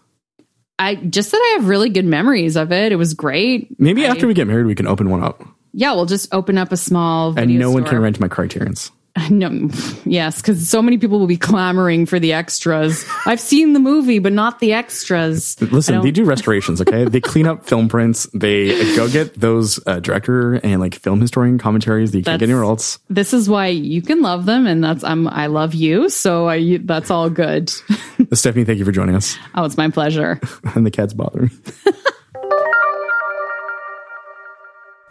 [0.79, 2.91] I just that I have really good memories of it.
[2.91, 3.79] It was great.
[3.79, 5.43] Maybe I, after we get married, we can open one up.
[5.73, 8.91] Yeah, we'll just open up a small and no one can rent my Criterion's.
[9.29, 9.69] No,
[10.05, 13.05] yes, because so many people will be clamoring for the extras.
[13.25, 15.61] I've seen the movie, but not the extras.
[15.71, 16.81] Listen, they do restorations.
[16.81, 18.27] Okay, they clean up film prints.
[18.33, 22.49] They go get those uh, director and like film historian commentaries that you can't get
[22.49, 22.99] anywhere else.
[23.09, 26.77] This is why you can love them, and that's I'm I love you, so I,
[26.83, 27.69] that's all good.
[28.33, 29.37] Stephanie, thank you for joining us.
[29.55, 30.39] Oh, it's my pleasure.
[30.75, 31.51] and the cat's bothering.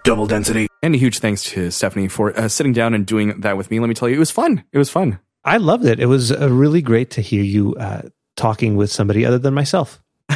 [0.04, 0.66] Double density.
[0.82, 3.80] And a huge thanks to Stephanie for uh, sitting down and doing that with me.
[3.80, 4.64] Let me tell you, it was fun.
[4.72, 5.18] It was fun.
[5.44, 6.00] I loved it.
[6.00, 8.02] It was uh, really great to hear you uh,
[8.36, 10.02] talking with somebody other than myself.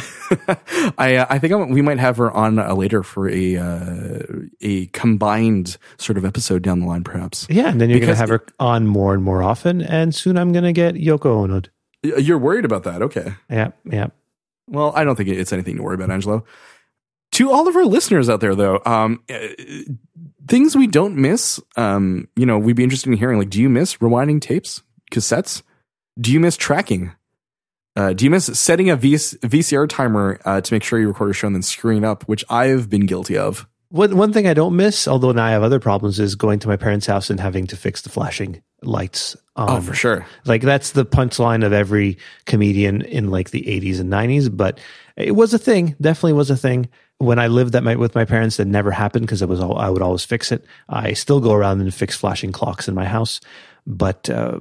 [0.97, 4.19] I uh, I think I'm, we might have her on uh, later for a uh,
[4.59, 7.47] a combined sort of episode down the line, perhaps.
[7.49, 10.37] Yeah, and then you're going to have her on more and more often, and soon
[10.37, 11.61] I'm going to get Yoko Ono.
[12.03, 13.01] You're worried about that?
[13.01, 13.33] Okay.
[13.49, 14.07] Yeah, yeah.
[14.67, 16.43] Well, I don't think it's anything to worry about, Angelo
[17.31, 19.23] to all of our listeners out there though um,
[20.47, 23.69] things we don't miss um, you know we'd be interested in hearing like do you
[23.69, 25.61] miss rewinding tapes cassettes?
[26.19, 27.11] Do you miss tracking?
[27.95, 31.29] Uh, do you miss setting a VC- vcr timer uh, to make sure you record
[31.29, 33.67] a show and then screwing up which i've been guilty of.
[33.89, 36.67] One, one thing i don't miss although now i have other problems is going to
[36.67, 39.77] my parents house and having to fix the flashing lights on.
[39.77, 40.25] oh for sure.
[40.43, 44.79] Like that's the punchline of every comedian in like the 80s and 90s but
[45.15, 48.25] it was a thing definitely was a thing when I lived at my, with my
[48.25, 50.65] parents, that never happened because it was all, I would always fix it.
[50.89, 53.39] I still go around and fix flashing clocks in my house,
[53.87, 54.59] but uh,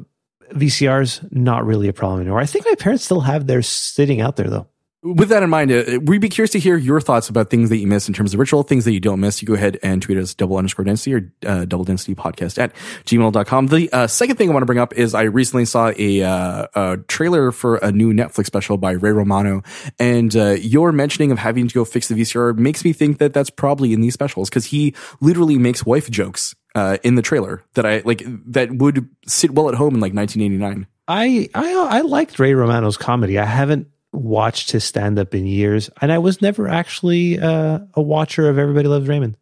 [0.53, 2.41] VCRs not really a problem anymore.
[2.41, 4.69] I think my parents still have theirs sitting out there though
[5.05, 7.77] with that in mind, uh, we'd be curious to hear your thoughts about things that
[7.77, 9.43] you miss in terms of ritual, things that you don't miss.
[9.43, 12.75] You go ahead and tweet us double underscore density or uh, double density podcast at
[13.05, 13.67] gmail.com.
[13.67, 16.67] The uh, second thing I want to bring up is I recently saw a, uh,
[16.75, 19.63] a trailer for a new Netflix special by Ray Romano.
[19.99, 23.35] And uh, your mentioning of having to go fix the VCR makes me think that
[23.35, 27.63] that's probably in these specials because he literally makes wife jokes uh, in the trailer
[27.75, 30.87] that I like that would sit well at home in like 1989.
[31.07, 33.39] I, I I liked Ray Romano's comedy.
[33.39, 38.03] I haven't watched his stand up in years, and I was never actually uh, a
[38.03, 39.37] watcher of Everybody Loves Raymond.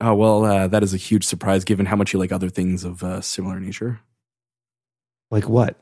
[0.00, 2.84] Oh well, uh, that is a huge surprise given how much you like other things
[2.84, 4.00] of uh, similar nature.
[5.30, 5.80] Like what?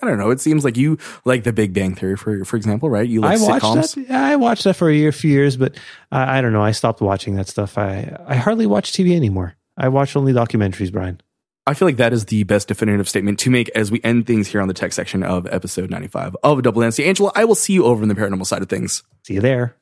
[0.00, 0.30] I don't know.
[0.30, 3.08] It seems like you like The Big Bang Theory, for for example, right?
[3.08, 4.08] You like I watched sitcoms.
[4.08, 4.30] that.
[4.30, 5.76] I watched that for a year, few years, but
[6.10, 6.62] I don't know.
[6.62, 7.76] I stopped watching that stuff.
[7.76, 9.56] I I hardly watch TV anymore.
[9.76, 11.20] I watch only documentaries, Brian.
[11.68, 14.48] I feel like that is the best definitive statement to make as we end things
[14.48, 17.06] here on the tech section of episode 95 of Double Density.
[17.06, 19.02] Angela, I will see you over in the paranormal side of things.
[19.24, 19.76] See you there.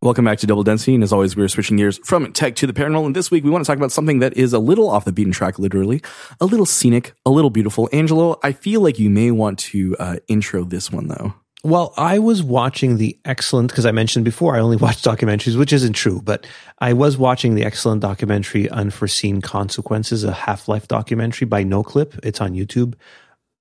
[0.00, 0.94] Welcome back to Double Density.
[0.94, 3.04] And as always, we're switching gears from tech to the paranormal.
[3.04, 5.12] And this week, we want to talk about something that is a little off the
[5.12, 6.00] beaten track, literally,
[6.40, 7.90] a little scenic, a little beautiful.
[7.92, 11.34] Angelo, I feel like you may want to uh, intro this one, though.
[11.64, 15.72] Well, I was watching the excellent, because I mentioned before, I only watch documentaries, which
[15.72, 16.46] isn't true, but
[16.78, 22.20] I was watching the excellent documentary Unforeseen Consequences, a Half Life documentary by NoClip.
[22.22, 22.94] It's on YouTube.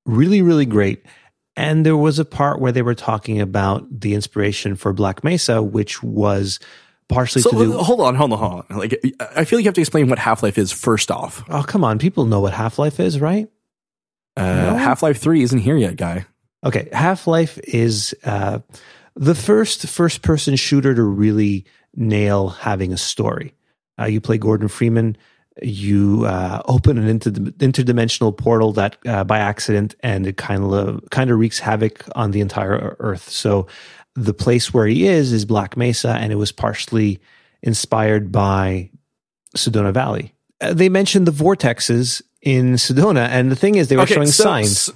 [0.05, 1.03] Really, really great.
[1.55, 5.63] And there was a part where they were talking about the inspiration for Black Mesa,
[5.63, 6.59] which was
[7.09, 7.79] partially so, to do.
[7.79, 8.77] Uh, hold on, hold on, hold on.
[8.77, 9.01] Like,
[9.35, 11.43] I feel like you have to explain what Half Life is first off.
[11.49, 11.97] Oh, come on.
[11.97, 13.49] People know what Half Life is, right?
[14.35, 14.75] Uh, no?
[14.75, 16.27] Half Life 3 isn't here yet, guy.
[16.65, 16.89] Okay.
[16.91, 18.59] Half Life is uh,
[19.15, 23.53] the first first person shooter to really nail having a story.
[23.99, 25.17] Uh, you play Gordon Freeman
[25.61, 31.03] you uh, open an inter- interdimensional portal that uh, by accident and it kind of
[31.09, 33.67] kind of wreaks havoc on the entire earth so
[34.15, 37.19] the place where he is is black mesa and it was partially
[37.61, 38.89] inspired by
[39.55, 44.03] sedona valley uh, they mentioned the vortexes in sedona and the thing is they were
[44.03, 44.93] okay, showing so, signs so,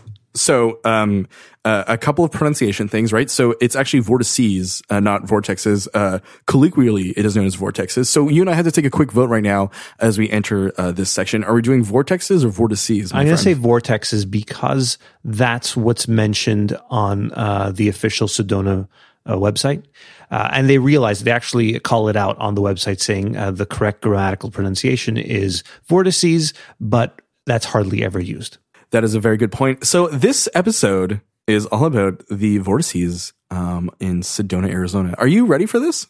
[0.83, 1.27] um,
[1.65, 3.29] uh, a couple of pronunciation things, right?
[3.29, 5.87] So it's actually vortices, uh, not vortexes.
[5.93, 8.07] Uh, colloquially, it is known as vortexes.
[8.07, 10.71] So you and I have to take a quick vote right now as we enter
[10.77, 11.43] uh, this section.
[11.43, 13.13] Are we doing vortexes or vortices?
[13.13, 18.87] I'm going to say vortexes because that's what's mentioned on uh, the official Sedona
[19.25, 19.83] uh, website.
[20.31, 24.49] and they realize they actually call it out on the website saying the correct grammatical
[24.49, 28.57] pronunciation is vortices, but that's hardly ever used.
[28.91, 29.85] That is a very good point.
[29.85, 35.15] So this episode is all about the vortices um, in Sedona, Arizona.
[35.17, 36.07] Are you ready for this?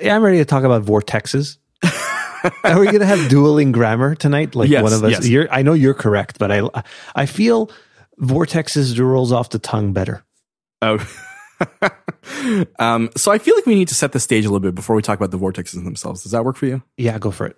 [0.00, 1.58] Yeah, I'm ready to talk about vortexes.
[2.64, 4.54] Are we going to have dueling grammar tonight?
[4.54, 5.12] Like yes, one of us.
[5.12, 5.28] Yes.
[5.28, 6.62] You're, I know you're correct, but I
[7.14, 7.70] I feel
[8.20, 10.24] vortexes rolls off the tongue better.
[10.80, 10.98] Oh.
[12.78, 14.96] um, so I feel like we need to set the stage a little bit before
[14.96, 16.22] we talk about the vortexes themselves.
[16.22, 16.82] Does that work for you?
[16.96, 17.56] Yeah, go for it.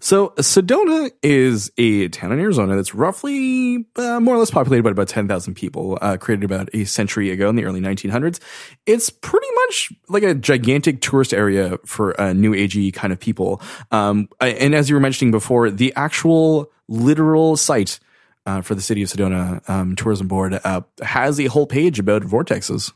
[0.00, 4.90] So Sedona is a town in Arizona that's roughly uh, more or less populated by
[4.90, 8.40] about 10,000 people, uh, created about a century ago in the early 1900s.
[8.86, 13.60] It's pretty much like a gigantic tourist area for uh, new agey kind of people.
[13.90, 18.00] Um, and as you were mentioning before, the actual literal site
[18.46, 22.22] uh, for the city of Sedona um, tourism board uh, has a whole page about
[22.22, 22.90] vortexes.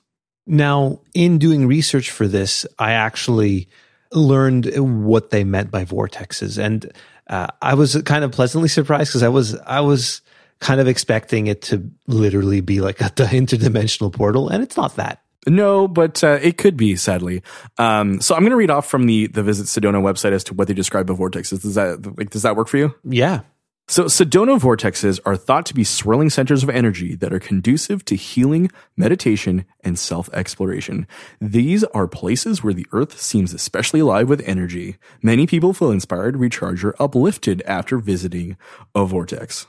[0.46, 3.68] Now, in doing research for this, I actually
[4.12, 6.90] learned what they meant by vortexes, and
[7.28, 10.22] uh, I was kind of pleasantly surprised because I was I was
[10.60, 14.96] kind of expecting it to literally be like a, the interdimensional portal, and it's not
[14.96, 15.20] that.
[15.46, 17.42] No, but uh, it could be, sadly.
[17.76, 20.54] Um, so I'm going to read off from the the Visit Sedona website as to
[20.54, 21.62] what they describe of vortexes.
[21.62, 22.94] Does that like does that work for you?
[23.04, 23.40] Yeah.
[23.86, 28.16] So, Sedona vortexes are thought to be swirling centers of energy that are conducive to
[28.16, 31.06] healing, meditation, and self exploration.
[31.38, 34.96] These are places where the earth seems especially alive with energy.
[35.22, 38.56] Many people feel inspired, recharged, or uplifted after visiting
[38.94, 39.66] a vortex.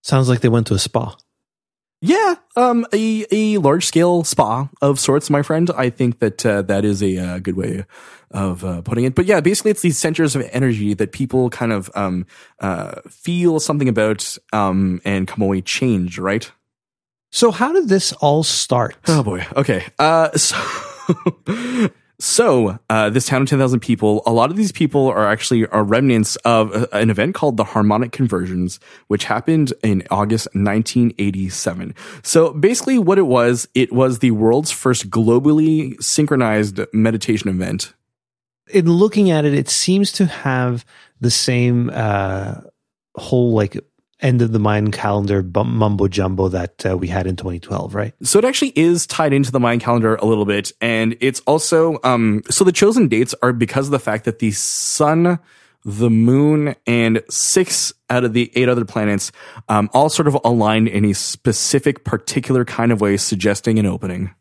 [0.00, 1.16] Sounds like they went to a spa.
[2.02, 5.70] Yeah, um, a, a large scale spa of sorts, my friend.
[5.76, 7.84] I think that uh, that is a uh, good way
[8.30, 9.14] of uh, putting it.
[9.14, 12.26] But yeah, basically, it's these centers of energy that people kind of um,
[12.60, 16.50] uh, feel something about um, and come away changed, right?
[17.32, 18.96] So, how did this all start?
[19.08, 19.46] Oh boy.
[19.56, 19.86] Okay.
[19.98, 20.56] Uh, so.
[22.18, 25.84] So, uh, this town of 10,000 people, a lot of these people are actually are
[25.84, 31.94] remnants of an event called the Harmonic Convergence, which happened in August 1987.
[32.22, 37.92] So basically what it was, it was the world's first globally synchronized meditation event.
[38.68, 40.86] In looking at it, it seems to have
[41.20, 42.62] the same, uh,
[43.16, 43.76] whole like
[44.20, 48.14] end of the Mayan calendar mumbo jumbo that uh, we had in 2012, right?
[48.22, 50.72] So it actually is tied into the Mayan calendar a little bit.
[50.80, 54.52] And it's also, um, so the chosen dates are because of the fact that the
[54.52, 55.38] sun,
[55.84, 59.32] the moon, and six out of the eight other planets,
[59.68, 64.34] um, all sort of aligned in a specific, particular kind of way, suggesting an opening.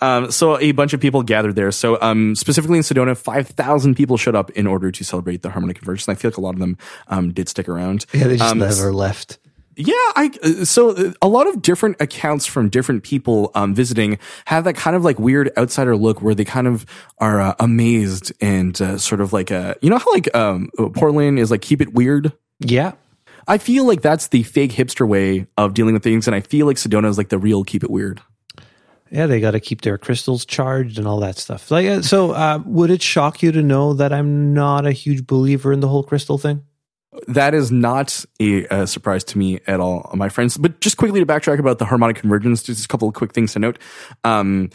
[0.00, 1.72] Um, so a bunch of people gathered there.
[1.72, 5.78] So, um, specifically in Sedona, 5,000 people showed up in order to celebrate the harmonic
[5.78, 6.08] convergence.
[6.08, 6.76] I feel like a lot of them,
[7.08, 8.06] um, did stick around.
[8.12, 9.38] Yeah, they just Um, never left.
[9.80, 14.18] Yeah, I uh, so uh, a lot of different accounts from different people um, visiting
[14.46, 16.84] have that kind of like weird outsider look where they kind of
[17.18, 21.38] are uh, amazed and uh, sort of like uh, you know how like um, Portland
[21.38, 22.32] is like keep it weird.
[22.58, 22.92] Yeah.
[23.46, 26.66] I feel like that's the fake hipster way of dealing with things, and I feel
[26.66, 28.20] like Sedona is like the real keep it weird.
[29.10, 31.70] Yeah, they got to keep their crystals charged and all that stuff.
[31.70, 35.26] Like, uh, so, uh, would it shock you to know that I'm not a huge
[35.26, 36.64] believer in the whole crystal thing?
[37.26, 40.56] That is not a, a, surprise to me at all, my friends.
[40.56, 43.54] But just quickly to backtrack about the harmonic convergence, just a couple of quick things
[43.54, 43.78] to note.
[44.24, 44.70] Um,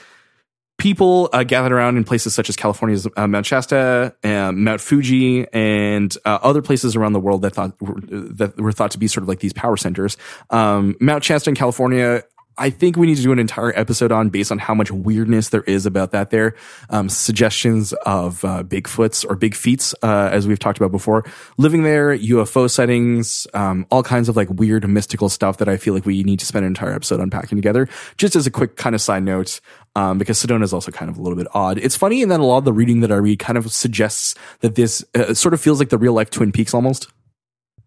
[0.77, 5.47] people uh, gathered around in places such as California's uh, Mount Shasta, and Mount Fuji,
[5.53, 9.21] and uh, other places around the world that thought that were thought to be sort
[9.21, 10.17] of like these power centers.
[10.49, 12.23] Um, Mount Shasta in California
[12.57, 15.49] I think we need to do an entire episode on based on how much weirdness
[15.49, 16.55] there is about that there.
[16.89, 21.25] Um, suggestions of uh, Bigfoots or big feets, uh, as we've talked about before.
[21.57, 25.93] Living there, UFO sightings, um, all kinds of like weird mystical stuff that I feel
[25.93, 27.87] like we need to spend an entire episode unpacking together.
[28.17, 29.59] Just as a quick kind of side note,
[29.95, 31.77] um, because Sedona is also kind of a little bit odd.
[31.77, 34.35] It's funny, and then a lot of the reading that I read kind of suggests
[34.59, 37.07] that this uh, sort of feels like the real life Twin Peaks almost.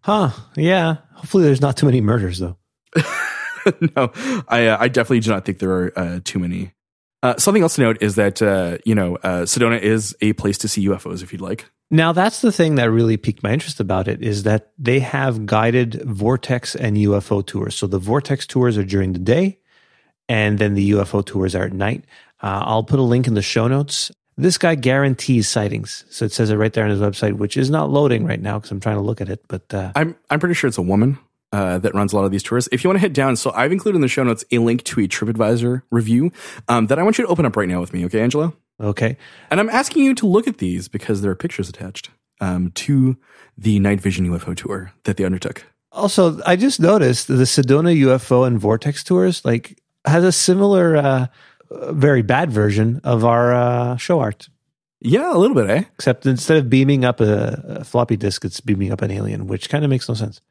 [0.01, 0.31] Huh.
[0.55, 0.97] Yeah.
[1.15, 2.57] Hopefully there's not too many murders though.
[3.95, 4.11] no,
[4.47, 6.73] I, uh, I definitely do not think there are uh, too many.
[7.23, 10.57] Uh, something else to note is that uh, you know uh, Sedona is a place
[10.59, 11.65] to see UFOs if you'd like.
[11.89, 15.45] Now that's the thing that really piqued my interest about it is that they have
[15.45, 17.75] guided vortex and UFO tours.
[17.75, 19.57] So the vortex tours are during the day,
[20.29, 22.05] and then the UFO tours are at night.
[22.41, 24.11] Uh, I'll put a link in the show notes.
[24.39, 27.71] This guy guarantees sightings, so it says it right there on his website, which is
[27.71, 29.43] not loading right now because I'm trying to look at it.
[29.47, 31.17] But I'm I'm pretty sure it's a woman
[31.51, 32.67] uh, that runs a lot of these tours.
[32.71, 34.83] If you want to head down, so I've included in the show notes a link
[34.83, 36.31] to a TripAdvisor review
[36.67, 38.05] um, that I want you to open up right now with me.
[38.05, 38.53] Okay, Angelo?
[38.81, 39.17] Okay.
[39.49, 43.17] And I'm asking you to look at these because there are pictures attached um, to
[43.57, 45.65] the night vision UFO tour that they undertook.
[45.91, 51.27] Also, I just noticed the Sedona UFO and Vortex tours like has a similar, uh,
[51.71, 54.49] very bad version of our uh, show art.
[54.99, 55.83] Yeah, a little bit, eh?
[55.95, 59.69] Except instead of beaming up a, a floppy disk, it's beaming up an alien, which
[59.69, 60.41] kind of makes no sense.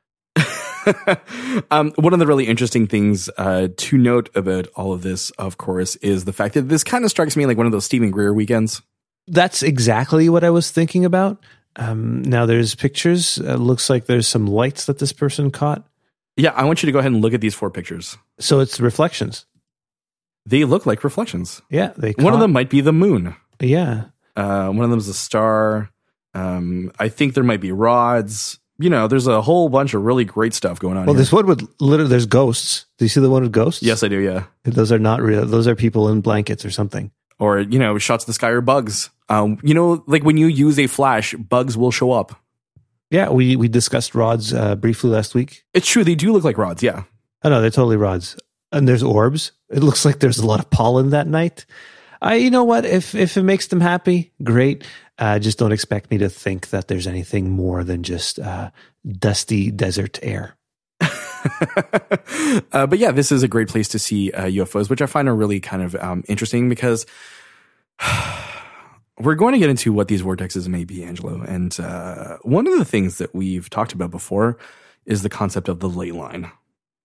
[1.70, 5.59] um, one of the really interesting things uh, to note about all of this, of
[5.59, 8.11] course, is the fact that this kind of strikes me like one of those Steven
[8.11, 8.82] Greer weekends.
[9.26, 11.43] That's exactly what I was thinking about.
[11.76, 13.39] Um, now there's pictures.
[13.39, 15.87] It looks like there's some lights that this person caught.
[16.37, 18.16] Yeah, I want you to go ahead and look at these four pictures.
[18.39, 19.47] So it's reflections.
[20.45, 21.61] They look like reflections.
[21.70, 22.12] Yeah, they.
[22.12, 23.34] Caught, one of them might be the moon.
[23.61, 24.05] Yeah.
[24.37, 25.91] Uh, one of them is a star.
[26.34, 30.24] Um, I think there might be rods you know, there's a whole bunch of really
[30.24, 31.07] great stuff going on.
[31.07, 31.20] Well, here.
[31.20, 32.87] this one with literally, there's ghosts.
[32.99, 33.83] Do you see the one with ghosts?
[33.83, 34.18] Yes, I do.
[34.18, 35.47] Yeah, those are not real.
[35.47, 37.11] Those are people in blankets or something.
[37.39, 39.11] Or you know, shots of the sky or bugs.
[39.29, 42.41] Um, you know, like when you use a flash, bugs will show up.
[43.11, 45.64] Yeah, we we discussed rods uh, briefly last week.
[45.72, 46.83] It's true; they do look like rods.
[46.83, 47.05] Yeah.
[47.43, 48.37] Oh no, they're totally rods.
[48.72, 49.53] And there's orbs.
[49.70, 51.66] It looks like there's a lot of pollen that night.
[52.20, 52.85] I, you know what?
[52.85, 54.85] If if it makes them happy, great.
[55.18, 58.70] Uh, just don't expect me to think that there's anything more than just uh,
[59.06, 60.56] dusty desert air.
[61.00, 65.28] uh, but yeah, this is a great place to see UFOs, uh, which I find
[65.28, 67.06] are really kind of um, interesting because
[69.18, 71.40] we're going to get into what these vortexes may be, Angelo.
[71.42, 74.58] And uh, one of the things that we've talked about before
[75.06, 76.50] is the concept of the ley line.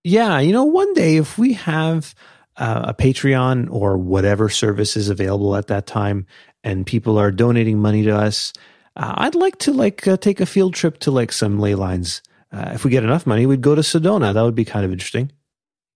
[0.03, 2.15] Yeah, you know, one day if we have
[2.57, 6.25] uh, a Patreon or whatever service is available at that time,
[6.63, 8.53] and people are donating money to us.
[8.95, 12.21] Uh, I'd like to like uh, take a field trip to like some ley lines.
[12.51, 14.33] Uh, if we get enough money, we'd go to Sedona.
[14.33, 15.31] That would be kind of interesting.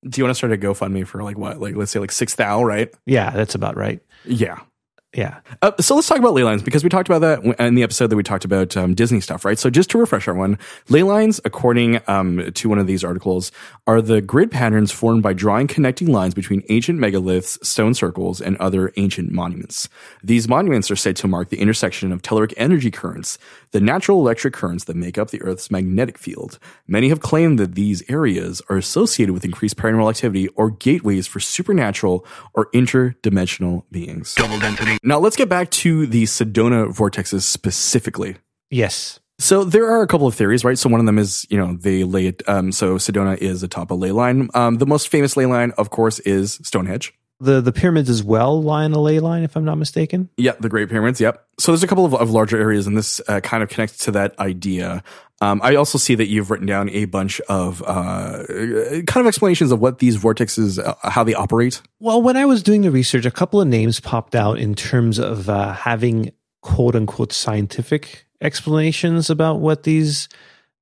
[0.07, 1.59] Do you want to start a GoFundMe for like what?
[1.59, 2.93] Like let's say like six thou, right?
[3.05, 4.01] Yeah, that's about right.
[4.24, 4.59] Yeah.
[5.16, 5.39] Yeah.
[5.61, 8.07] Uh, so let's talk about ley lines because we talked about that in the episode
[8.07, 9.57] that we talked about um, Disney stuff, right?
[9.57, 10.59] So just to refresh everyone,
[10.89, 13.53] ley lines, according um, to one of these articles,
[13.88, 18.57] are the grid patterns formed by drawing connecting lines between ancient megaliths, stone circles, and
[18.57, 19.88] other ancient monuments.
[20.22, 23.38] These monuments are said to mark the intersection of telluric energy currents,
[23.72, 26.59] the natural electric currents that make up the Earth's magnetic field.
[26.88, 31.39] Many have claimed that these areas are associated with increased paranormal activity or gateways for
[31.39, 34.34] supernatural or interdimensional beings.
[34.36, 34.97] Double density.
[35.03, 38.38] Now let's get back to the Sedona vortexes specifically.
[38.70, 39.20] Yes.
[39.38, 40.78] So there are a couple of theories, right?
[40.78, 42.41] So one of them is, you know, they lay it.
[42.47, 44.49] Um, so Sedona is atop a ley line.
[44.53, 47.13] Um, the most famous ley line, of course, is Stonehenge.
[47.40, 50.30] The the pyramids as well lie on a ley line, if I'm not mistaken.
[50.38, 51.20] Yeah, the Great Pyramids.
[51.20, 51.46] Yep.
[51.60, 54.12] So there's a couple of, of larger areas, and this uh, kind of connects to
[54.12, 55.04] that idea.
[55.42, 59.72] Um, I also see that you've written down a bunch of uh, kind of explanations
[59.72, 61.82] of what these vortexes, uh, how they operate.
[62.00, 65.20] Well, when I was doing the research, a couple of names popped out in terms
[65.20, 66.32] of uh, having
[66.62, 70.30] quote unquote scientific explanations about what these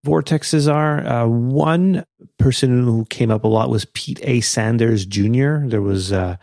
[0.06, 1.06] vortexes are.
[1.06, 2.06] Uh, one
[2.38, 4.42] person who came up a lot was Pete A.
[4.42, 5.66] Sanders Jr.
[5.66, 6.38] There was, uh,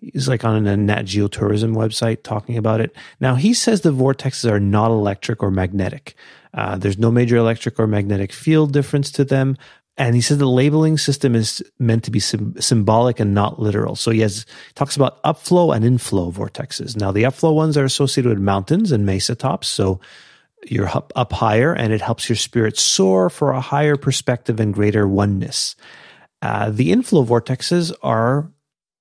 [0.00, 2.94] he's like on a Nat Geo tourism website talking about it.
[3.20, 6.14] Now, he says the vortexes are not electric or magnetic.
[6.52, 9.56] Uh, there's no major electric or magnetic field difference to them.
[9.98, 13.96] and he says the labeling system is meant to be sim- symbolic and not literal.
[13.96, 14.44] So he has
[14.74, 16.96] talks about upflow and inflow vortexes.
[16.96, 20.00] Now the upflow ones are associated with mountains and mesa tops, so
[20.64, 25.06] you're up, higher, and it helps your spirit soar for a higher perspective and greater
[25.06, 25.76] oneness.
[26.42, 28.50] Uh, the inflow vortexes are,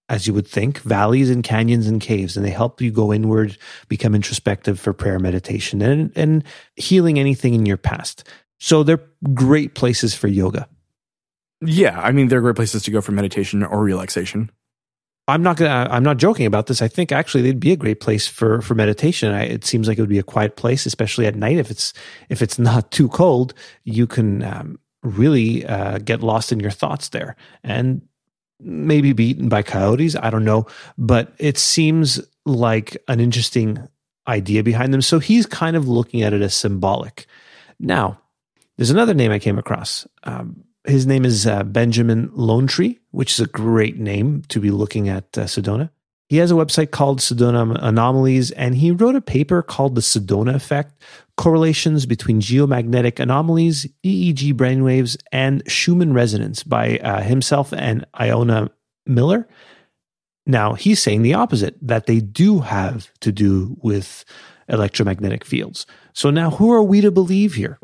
[0.10, 3.58] as you would think, valleys and canyons and caves, and they help you go inward,
[3.88, 6.44] become introspective for prayer, meditation, and and
[6.76, 8.24] healing anything in your past.
[8.60, 9.04] So they're
[9.34, 10.68] great places for yoga.
[11.62, 14.52] Yeah, I mean they're great places to go for meditation or relaxation.
[15.28, 15.88] I'm not gonna.
[15.90, 16.82] I'm not joking about this.
[16.82, 19.32] I think actually they'd be a great place for for meditation.
[19.32, 21.58] I, it seems like it would be a quiet place, especially at night.
[21.58, 21.94] If it's
[22.30, 23.54] if it's not too cold,
[23.84, 28.02] you can um, really uh, get lost in your thoughts there, and
[28.60, 30.16] maybe be eaten by coyotes.
[30.16, 30.68] I don't know,
[30.98, 33.80] but it seems like an interesting
[34.28, 35.02] idea behind them.
[35.02, 37.26] So he's kind of looking at it as symbolic.
[37.80, 38.20] Now,
[38.78, 40.08] there's another name I came across.
[40.24, 42.32] Um, his name is uh, Benjamin
[42.68, 45.90] Tree, which is a great name to be looking at uh, Sedona.
[46.28, 50.56] He has a website called Sedona Anomalies, and he wrote a paper called The Sedona
[50.56, 51.00] Effect
[51.38, 58.72] Correlations Between Geomagnetic Anomalies, EEG Brainwaves, and Schumann Resonance by uh, himself and Iona
[59.06, 59.48] Miller.
[60.48, 64.26] Now, he's saying the opposite, that they do have to do with
[64.68, 65.86] electromagnetic fields.
[66.16, 67.78] So now who are we to believe here?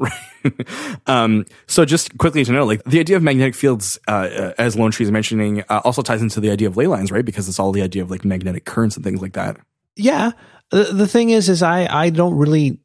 [1.05, 4.77] um, so just quickly to know, like the idea of magnetic fields, uh, uh, as
[4.77, 7.25] Lone Tree is mentioning, uh, also ties into the idea of ley lines, right?
[7.25, 9.57] Because it's all the idea of like magnetic currents and things like that.
[9.97, 10.32] Yeah.
[10.69, 12.79] The, the thing is, is I, I don't really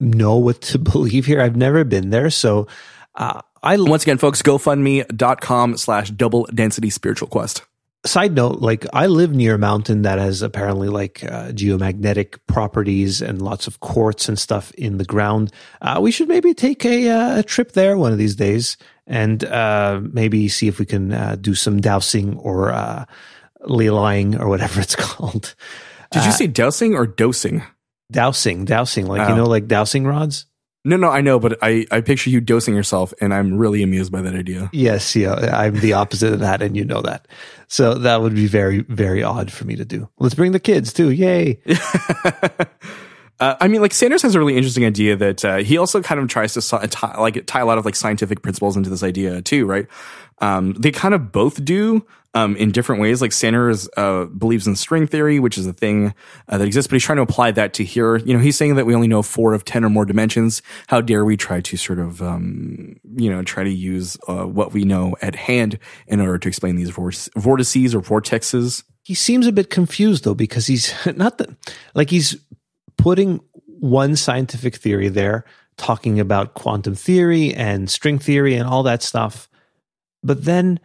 [0.00, 1.40] know what to believe here.
[1.40, 2.28] I've never been there.
[2.28, 2.66] So,
[3.14, 7.62] uh, I, once again, folks, GoFundMe.com slash double density spiritual quest
[8.06, 13.20] side note, like I live near a mountain that has apparently like uh, geomagnetic properties
[13.20, 15.52] and lots of quartz and stuff in the ground.
[15.80, 18.76] Uh, we should maybe take a, uh, a, trip there one of these days
[19.06, 23.04] and uh, maybe see if we can uh, do some dowsing or uh,
[23.62, 25.54] ley lying or whatever it's called.
[26.10, 27.62] Did you say dowsing or dosing?
[28.10, 29.28] Dowsing, dowsing, like oh.
[29.28, 30.46] you know, like dowsing rods.
[30.88, 34.10] No, no, I know, but I, I picture you dosing yourself, and I'm really amused
[34.10, 34.70] by that idea.
[34.72, 37.28] Yes, yeah, I'm the opposite of that, and you know that.
[37.66, 40.08] So that would be very, very odd for me to do.
[40.18, 41.10] Let's bring the kids too.
[41.10, 41.60] Yay.
[43.40, 46.20] Uh, I mean, like Sanders has a really interesting idea that uh, he also kind
[46.20, 49.42] of tries to tie, like tie a lot of like scientific principles into this idea
[49.42, 49.86] too, right?
[50.40, 53.20] Um, they kind of both do um, in different ways.
[53.20, 56.14] Like Sanders uh, believes in string theory, which is a thing
[56.48, 58.16] uh, that exists, but he's trying to apply that to here.
[58.16, 60.62] You know, he's saying that we only know four of ten or more dimensions.
[60.88, 64.72] How dare we try to sort of, um, you know, try to use uh, what
[64.72, 68.84] we know at hand in order to explain these vortices or vortexes?
[69.02, 71.50] He seems a bit confused though, because he's not that
[71.94, 72.36] like he's
[72.98, 75.44] putting one scientific theory there,
[75.78, 79.48] talking about quantum theory and string theory and all that stuff.
[80.22, 80.80] But then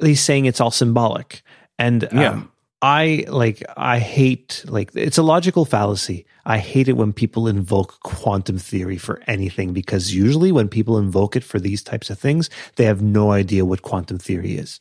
[0.00, 1.42] he's saying it's all symbolic.
[1.78, 2.42] And um, yeah.
[2.82, 6.26] I like I hate like it's a logical fallacy.
[6.44, 11.36] I hate it when people invoke quantum theory for anything because usually when people invoke
[11.36, 14.80] it for these types of things, they have no idea what quantum theory is.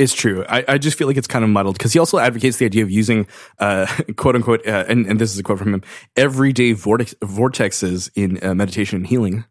[0.00, 0.46] It's true.
[0.48, 2.82] I, I just feel like it's kind of muddled because he also advocates the idea
[2.82, 3.26] of using,
[3.58, 3.84] uh,
[4.16, 5.82] quote unquote, uh, and, and this is a quote from him,
[6.16, 9.44] everyday vortex, vortexes in uh, meditation and healing.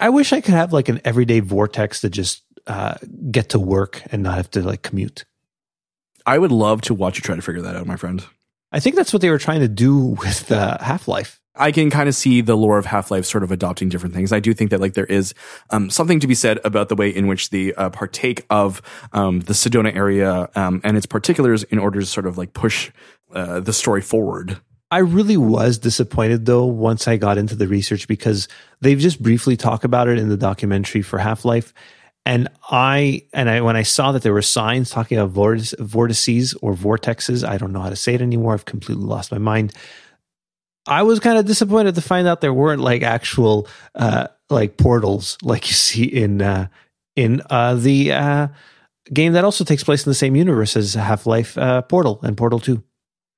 [0.00, 2.96] I wish I could have like an everyday vortex to just uh,
[3.30, 5.24] get to work and not have to like commute.
[6.26, 8.24] I would love to watch you try to figure that out, my friend.
[8.72, 11.39] I think that's what they were trying to do with uh, Half Life.
[11.56, 14.32] I can kind of see the lore of Half Life sort of adopting different things.
[14.32, 15.34] I do think that like there is
[15.70, 18.80] um, something to be said about the way in which they uh, partake of
[19.12, 22.90] um, the Sedona area um, and its particulars in order to sort of like push
[23.34, 24.60] uh, the story forward.
[24.92, 28.48] I really was disappointed though once I got into the research because
[28.80, 31.72] they've just briefly talked about it in the documentary for Half Life.
[32.26, 36.74] And I and I when I saw that there were signs talking about vortices or
[36.74, 38.52] vortexes, I don't know how to say it anymore.
[38.52, 39.72] I've completely lost my mind.
[40.90, 45.38] I was kind of disappointed to find out there weren't like actual uh, like portals
[45.40, 46.66] like you see in uh,
[47.14, 48.48] in uh, the uh,
[49.12, 52.36] game that also takes place in the same universe as Half Life uh, Portal and
[52.36, 52.82] Portal Two.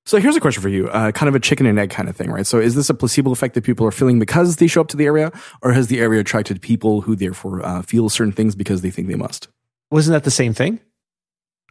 [0.07, 2.17] So here's a question for you, uh, kind of a chicken and egg kind of
[2.17, 2.47] thing, right?
[2.47, 4.97] So is this a placebo effect that people are feeling because they show up to
[4.97, 5.31] the area,
[5.63, 9.07] or has the area attracted people who therefore uh, feel certain things because they think
[9.07, 9.47] they must?
[9.93, 10.81] Wasn't that the same thing?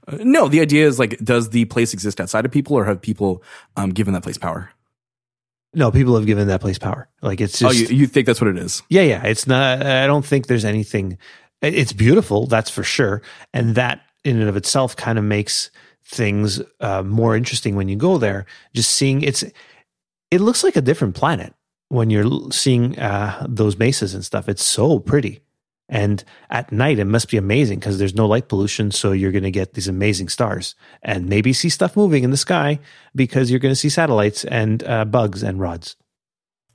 [0.07, 3.01] Uh, no, the idea is like, does the place exist outside of people, or have
[3.01, 3.43] people
[3.75, 4.69] um, given that place power?
[5.73, 7.07] No, people have given that place power.
[7.21, 7.89] Like it's oh, just.
[7.89, 8.83] Oh, you, you think that's what it is?
[8.89, 9.23] Yeah, yeah.
[9.23, 9.85] It's not.
[9.85, 11.17] I don't think there's anything.
[11.61, 13.21] It's beautiful, that's for sure,
[13.53, 15.69] and that in and of itself kind of makes
[16.03, 18.45] things uh, more interesting when you go there.
[18.73, 19.43] Just seeing it's.
[20.29, 21.53] It looks like a different planet
[21.89, 24.49] when you're seeing uh, those mesas and stuff.
[24.49, 25.41] It's so pretty,
[25.91, 28.91] And at night, it must be amazing because there's no light pollution.
[28.91, 30.73] So you're going to get these amazing stars
[31.03, 32.79] and maybe see stuff moving in the sky
[33.13, 35.97] because you're going to see satellites and uh, bugs and rods.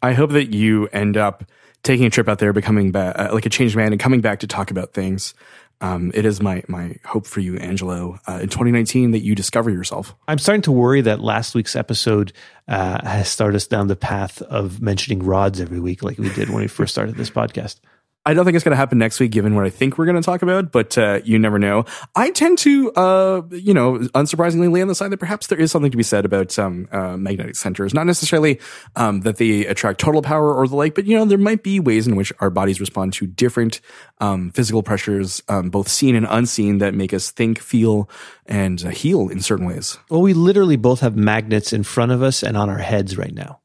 [0.03, 1.45] I hope that you end up
[1.83, 4.47] taking a trip out there, becoming uh, like a changed man, and coming back to
[4.47, 5.35] talk about things.
[5.81, 9.71] Um, it is my my hope for you, Angelo, uh, in 2019 that you discover
[9.71, 10.15] yourself.
[10.27, 12.33] I'm starting to worry that last week's episode
[12.69, 16.49] uh, has started us down the path of mentioning rods every week, like we did
[16.49, 17.81] when we first started this podcast.
[18.27, 20.17] I don't think it's going to happen next week, given what I think we're going
[20.17, 21.85] to talk about, but uh, you never know.
[22.17, 25.71] I tend to, uh, you know, unsurprisingly lay on the side that perhaps there is
[25.71, 27.95] something to be said about um, uh, magnetic centers.
[27.95, 28.59] Not necessarily
[28.97, 31.79] um, that they attract total power or the like, but, you know, there might be
[31.79, 33.81] ways in which our bodies respond to different
[34.19, 38.11] um, physical pressures, um, both seen and unseen, that make us think, feel,
[38.47, 39.99] and uh, heal in certain ways.
[40.11, 43.33] Well, we literally both have magnets in front of us and on our heads right
[43.33, 43.61] now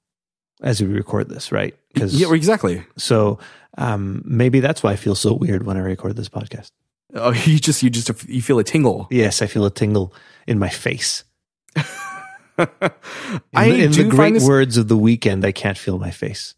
[0.61, 1.75] as we record this, right?
[1.93, 2.83] Because Yeah, exactly.
[2.97, 3.39] So
[3.77, 6.71] um, maybe that's why I feel so weird when I record this podcast.
[7.13, 9.07] Oh, you just you just you feel a tingle.
[9.11, 10.13] Yes, I feel a tingle
[10.47, 11.23] in my face.
[11.75, 11.83] in
[13.53, 16.55] I the, in the great this- words of the Weeknd, I can't feel my face.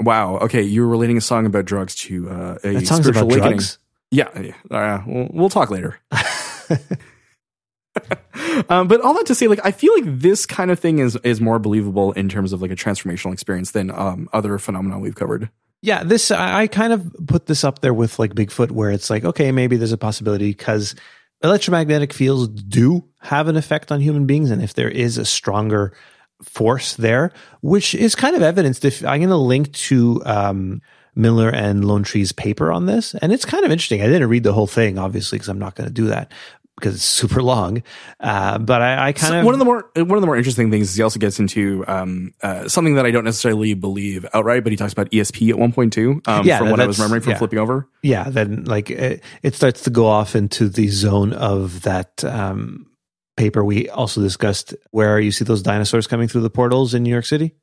[0.00, 0.36] Wow.
[0.38, 3.48] Okay, you're relating a song about drugs to uh, a That song's about awakening.
[3.52, 3.78] drugs.
[4.10, 4.54] Yeah, yeah.
[4.70, 5.98] Uh, we'll, we'll talk later.
[8.68, 11.16] um, but all that to say, like, I feel like this kind of thing is
[11.24, 15.14] is more believable in terms of like a transformational experience than um, other phenomena we've
[15.14, 15.50] covered.
[15.82, 19.24] Yeah, this I, kind of put this up there with like Bigfoot, where it's like,
[19.24, 20.94] okay, maybe there's a possibility because
[21.42, 25.92] electromagnetic fields do have an effect on human beings, and if there is a stronger
[26.42, 28.84] force there, which is kind of evidenced.
[28.84, 30.82] If I'm going to link to um,
[31.14, 34.02] Miller and Lone Tree's paper on this, and it's kind of interesting.
[34.02, 36.30] I didn't read the whole thing, obviously, because I'm not going to do that
[36.78, 37.82] because it's super long.
[38.20, 40.36] Uh, but I, I kind So of one of the more one of the more
[40.36, 44.26] interesting things is he also gets into um, uh, something that I don't necessarily believe
[44.34, 46.20] outright, but he talks about ESP at one point too.
[46.26, 47.38] Um, Yeah, from what I was remembering from yeah.
[47.38, 47.88] flipping over.
[48.02, 52.86] yeah, then like it, it starts to go off into the zone of that um,
[53.36, 57.10] paper we also discussed, where you see those dinosaurs coming through the portals in New
[57.10, 57.54] York City.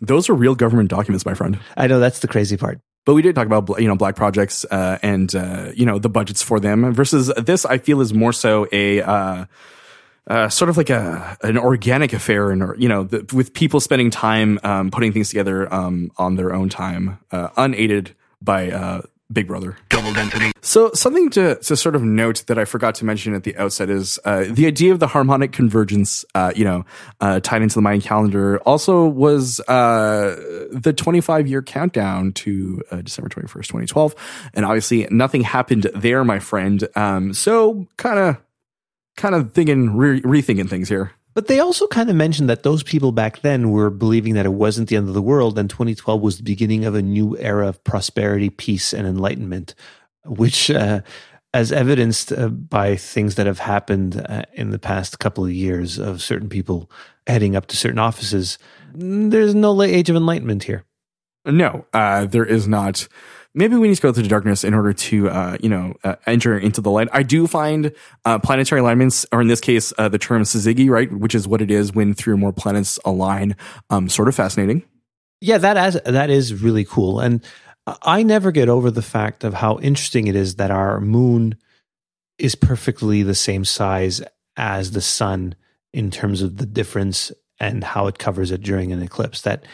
[0.00, 1.58] Those are real government documents, my friend.
[1.76, 2.80] I know that's the crazy part.
[3.08, 6.10] But we did talk about you know black projects uh, and uh, you know the
[6.10, 7.64] budgets for them versus this.
[7.64, 9.46] I feel is more so a uh,
[10.26, 14.10] uh, sort of like a an organic affair, and you know the, with people spending
[14.10, 19.00] time um, putting things together um, on their own time, uh, unaided by uh,
[19.30, 19.76] Big Brother.
[19.90, 20.52] Double density.
[20.62, 23.90] So something to, to sort of note that I forgot to mention at the outset
[23.90, 26.86] is uh, the idea of the harmonic convergence, uh, you know,
[27.20, 33.02] uh, tied into the Mayan calendar also was uh, the 25 year countdown to uh,
[33.02, 34.14] December 21st, 2012.
[34.54, 36.88] And obviously nothing happened there, my friend.
[36.96, 38.38] Um, so kind of,
[39.16, 41.12] kind of thinking, re- rethinking things here.
[41.38, 44.54] But they also kind of mentioned that those people back then were believing that it
[44.54, 47.68] wasn't the end of the world, and 2012 was the beginning of a new era
[47.68, 49.76] of prosperity, peace, and enlightenment,
[50.24, 51.02] which, uh,
[51.54, 55.96] as evidenced uh, by things that have happened uh, in the past couple of years
[55.96, 56.90] of certain people
[57.28, 58.58] heading up to certain offices,
[58.92, 60.86] mm, there's no late age of enlightenment here.
[61.44, 63.06] No, uh, there is not.
[63.54, 66.16] Maybe we need to go through the darkness in order to, uh, you know, uh,
[66.26, 67.08] enter into the light.
[67.12, 67.92] I do find
[68.24, 71.62] uh, planetary alignments, or in this case, uh, the term syzygy, right, which is what
[71.62, 73.56] it is when three or more planets align,
[73.90, 74.84] um, sort of fascinating.
[75.40, 77.44] Yeah, that as that is really cool, and
[78.02, 81.56] I never get over the fact of how interesting it is that our moon
[82.38, 84.20] is perfectly the same size
[84.56, 85.54] as the sun
[85.92, 89.42] in terms of the difference and how it covers it during an eclipse.
[89.42, 89.64] That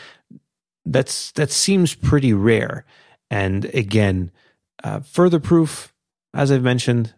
[0.84, 2.84] that's that seems pretty rare,
[3.30, 4.30] and again,
[4.82, 5.94] uh, further proof,
[6.32, 7.14] as I've mentioned,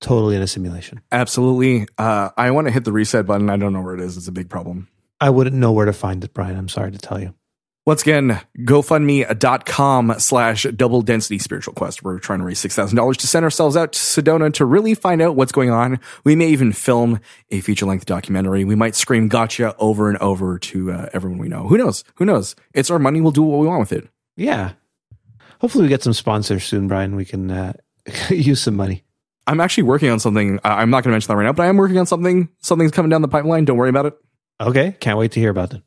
[0.00, 1.00] totally in a simulation.
[1.10, 1.86] Absolutely.
[1.98, 3.50] Uh, I want to hit the reset button.
[3.50, 4.16] I don't know where it is.
[4.16, 4.88] It's a big problem.
[5.20, 6.56] I wouldn't know where to find it, Brian.
[6.56, 7.34] I'm sorry to tell you.
[7.88, 12.02] Once again, GoFundMe.com slash double density spiritual quest.
[12.02, 15.36] We're trying to raise $6,000 to send ourselves out to Sedona to really find out
[15.36, 15.98] what's going on.
[16.22, 17.18] We may even film
[17.50, 18.66] a feature length documentary.
[18.66, 21.66] We might scream gotcha over and over to uh, everyone we know.
[21.66, 22.04] Who knows?
[22.16, 22.54] Who knows?
[22.74, 23.22] It's our money.
[23.22, 24.06] We'll do what we want with it.
[24.36, 24.72] Yeah.
[25.60, 27.16] Hopefully, we get some sponsors soon, Brian.
[27.16, 27.72] We can uh,
[28.30, 29.04] use some money.
[29.46, 30.60] I'm actually working on something.
[30.62, 32.50] I'm not going to mention that right now, but I am working on something.
[32.60, 33.64] Something's coming down the pipeline.
[33.64, 34.14] Don't worry about it.
[34.60, 35.82] Okay, can't wait to hear about it.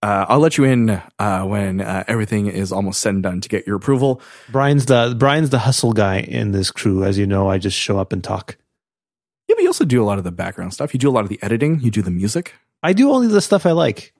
[0.00, 3.48] Uh, I'll let you in uh, when uh, everything is almost said and done to
[3.48, 4.20] get your approval.
[4.50, 7.04] Brian's the Brian's the hustle guy in this crew.
[7.04, 8.58] As you know, I just show up and talk.
[9.48, 10.92] Yeah, but you also do a lot of the background stuff.
[10.92, 11.80] You do a lot of the editing.
[11.80, 12.54] You do the music.
[12.82, 14.12] I do only the stuff I like.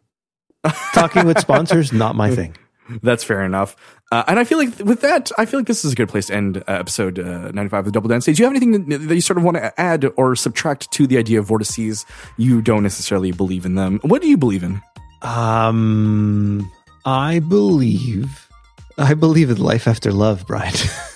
[0.94, 2.56] Talking with sponsors, not my thing.
[3.02, 3.76] That's fair enough.
[4.14, 6.26] Uh, and I feel like with that, I feel like this is a good place
[6.26, 8.36] to end uh, episode uh, 95 of the Double Density.
[8.36, 11.08] Do you have anything that, that you sort of want to add or subtract to
[11.08, 12.06] the idea of vortices?
[12.36, 13.98] You don't necessarily believe in them.
[14.02, 14.80] What do you believe in?
[15.22, 16.70] Um,
[17.04, 18.48] I believe,
[18.98, 20.74] I believe in life after love, Brian.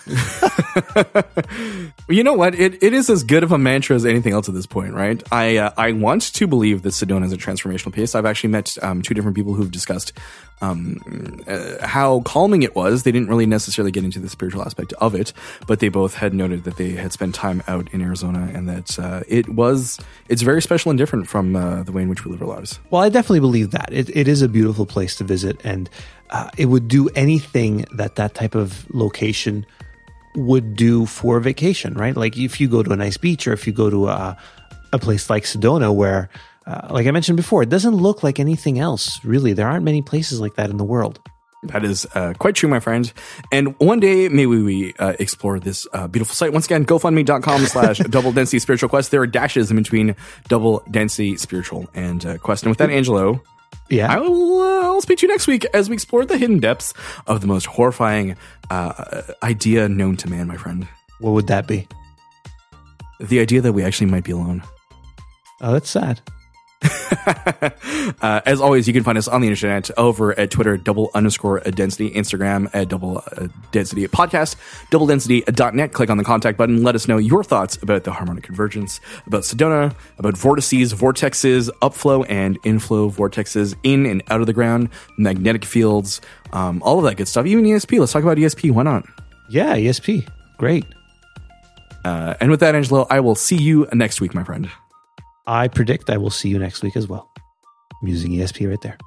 [2.09, 2.55] you know what?
[2.55, 5.23] It, it is as good of a mantra as anything else at this point, right?
[5.33, 8.15] I uh, I want to believe that Sedona is a transformational piece.
[8.15, 10.13] I've actually met um, two different people who've discussed
[10.61, 13.03] um, uh, how calming it was.
[13.03, 15.33] They didn't really necessarily get into the spiritual aspect of it,
[15.67, 18.99] but they both had noted that they had spent time out in Arizona and that
[18.99, 19.99] uh, it was
[20.29, 22.81] it's very special and different from uh, the way in which we live our lives.
[22.91, 25.89] Well, I definitely believe that it, it is a beautiful place to visit, and
[26.31, 29.67] uh, it would do anything that that type of location
[30.35, 32.17] would do for vacation, right?
[32.17, 34.37] Like if you go to a nice beach or if you go to a,
[34.93, 36.29] a place like Sedona where
[36.69, 39.55] uh, like I mentioned before, it doesn't look like anything else, really.
[39.55, 41.19] There aren't many places like that in the world.
[41.65, 43.11] That is uh, quite true, my friend.
[43.51, 46.53] And one day, maybe we uh, explore this uh, beautiful site.
[46.53, 49.11] Once again, gofundme.com slash double density spiritual quest.
[49.11, 50.15] There are dashes in between
[50.49, 52.65] double density spiritual and uh, quest.
[52.65, 53.43] And with that, Angelo,
[53.89, 56.61] yeah, I will uh, I'll speak to you next week as we explore the hidden
[56.61, 56.93] depths
[57.27, 58.37] of the most horrifying
[58.71, 60.87] uh, idea known to man, my friend.
[61.19, 61.89] What would that be?
[63.21, 64.63] The idea that we actually might be alone.
[65.61, 66.21] Oh, that's sad.
[68.23, 71.61] uh, as always, you can find us on the internet over at Twitter, double underscore
[71.61, 74.57] density, Instagram at double uh, density podcast,
[74.91, 75.93] double density.net.
[75.93, 76.83] Click on the contact button.
[76.85, 82.25] Let us know your thoughts about the harmonic convergence, about Sedona, about vortices, vortexes, upflow
[82.29, 86.21] and inflow vortexes in and out of the ground, magnetic fields,
[86.53, 87.47] um, all of that good stuff.
[87.47, 87.99] Even ESP.
[87.99, 88.71] Let's talk about ESP.
[88.71, 89.05] Why not?
[89.49, 90.29] Yeah, ESP.
[90.59, 90.85] Great.
[92.05, 94.71] Uh, and with that, Angelo, I will see you next week, my friend.
[95.49, 97.31] I predict I will see you next week as well.
[98.03, 98.99] I'm using ESP right there.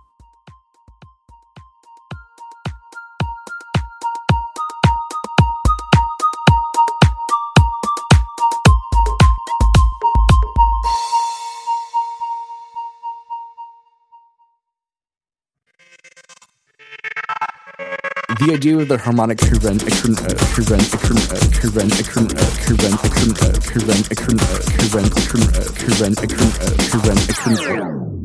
[18.41, 20.17] The idea of the harmonic prevent prevent
[20.49, 22.29] prevent prevent prevent prevent
[22.65, 22.97] prevent
[23.61, 25.11] prevent prevent prevent
[25.77, 26.17] prevent
[26.89, 28.20] prevent prevent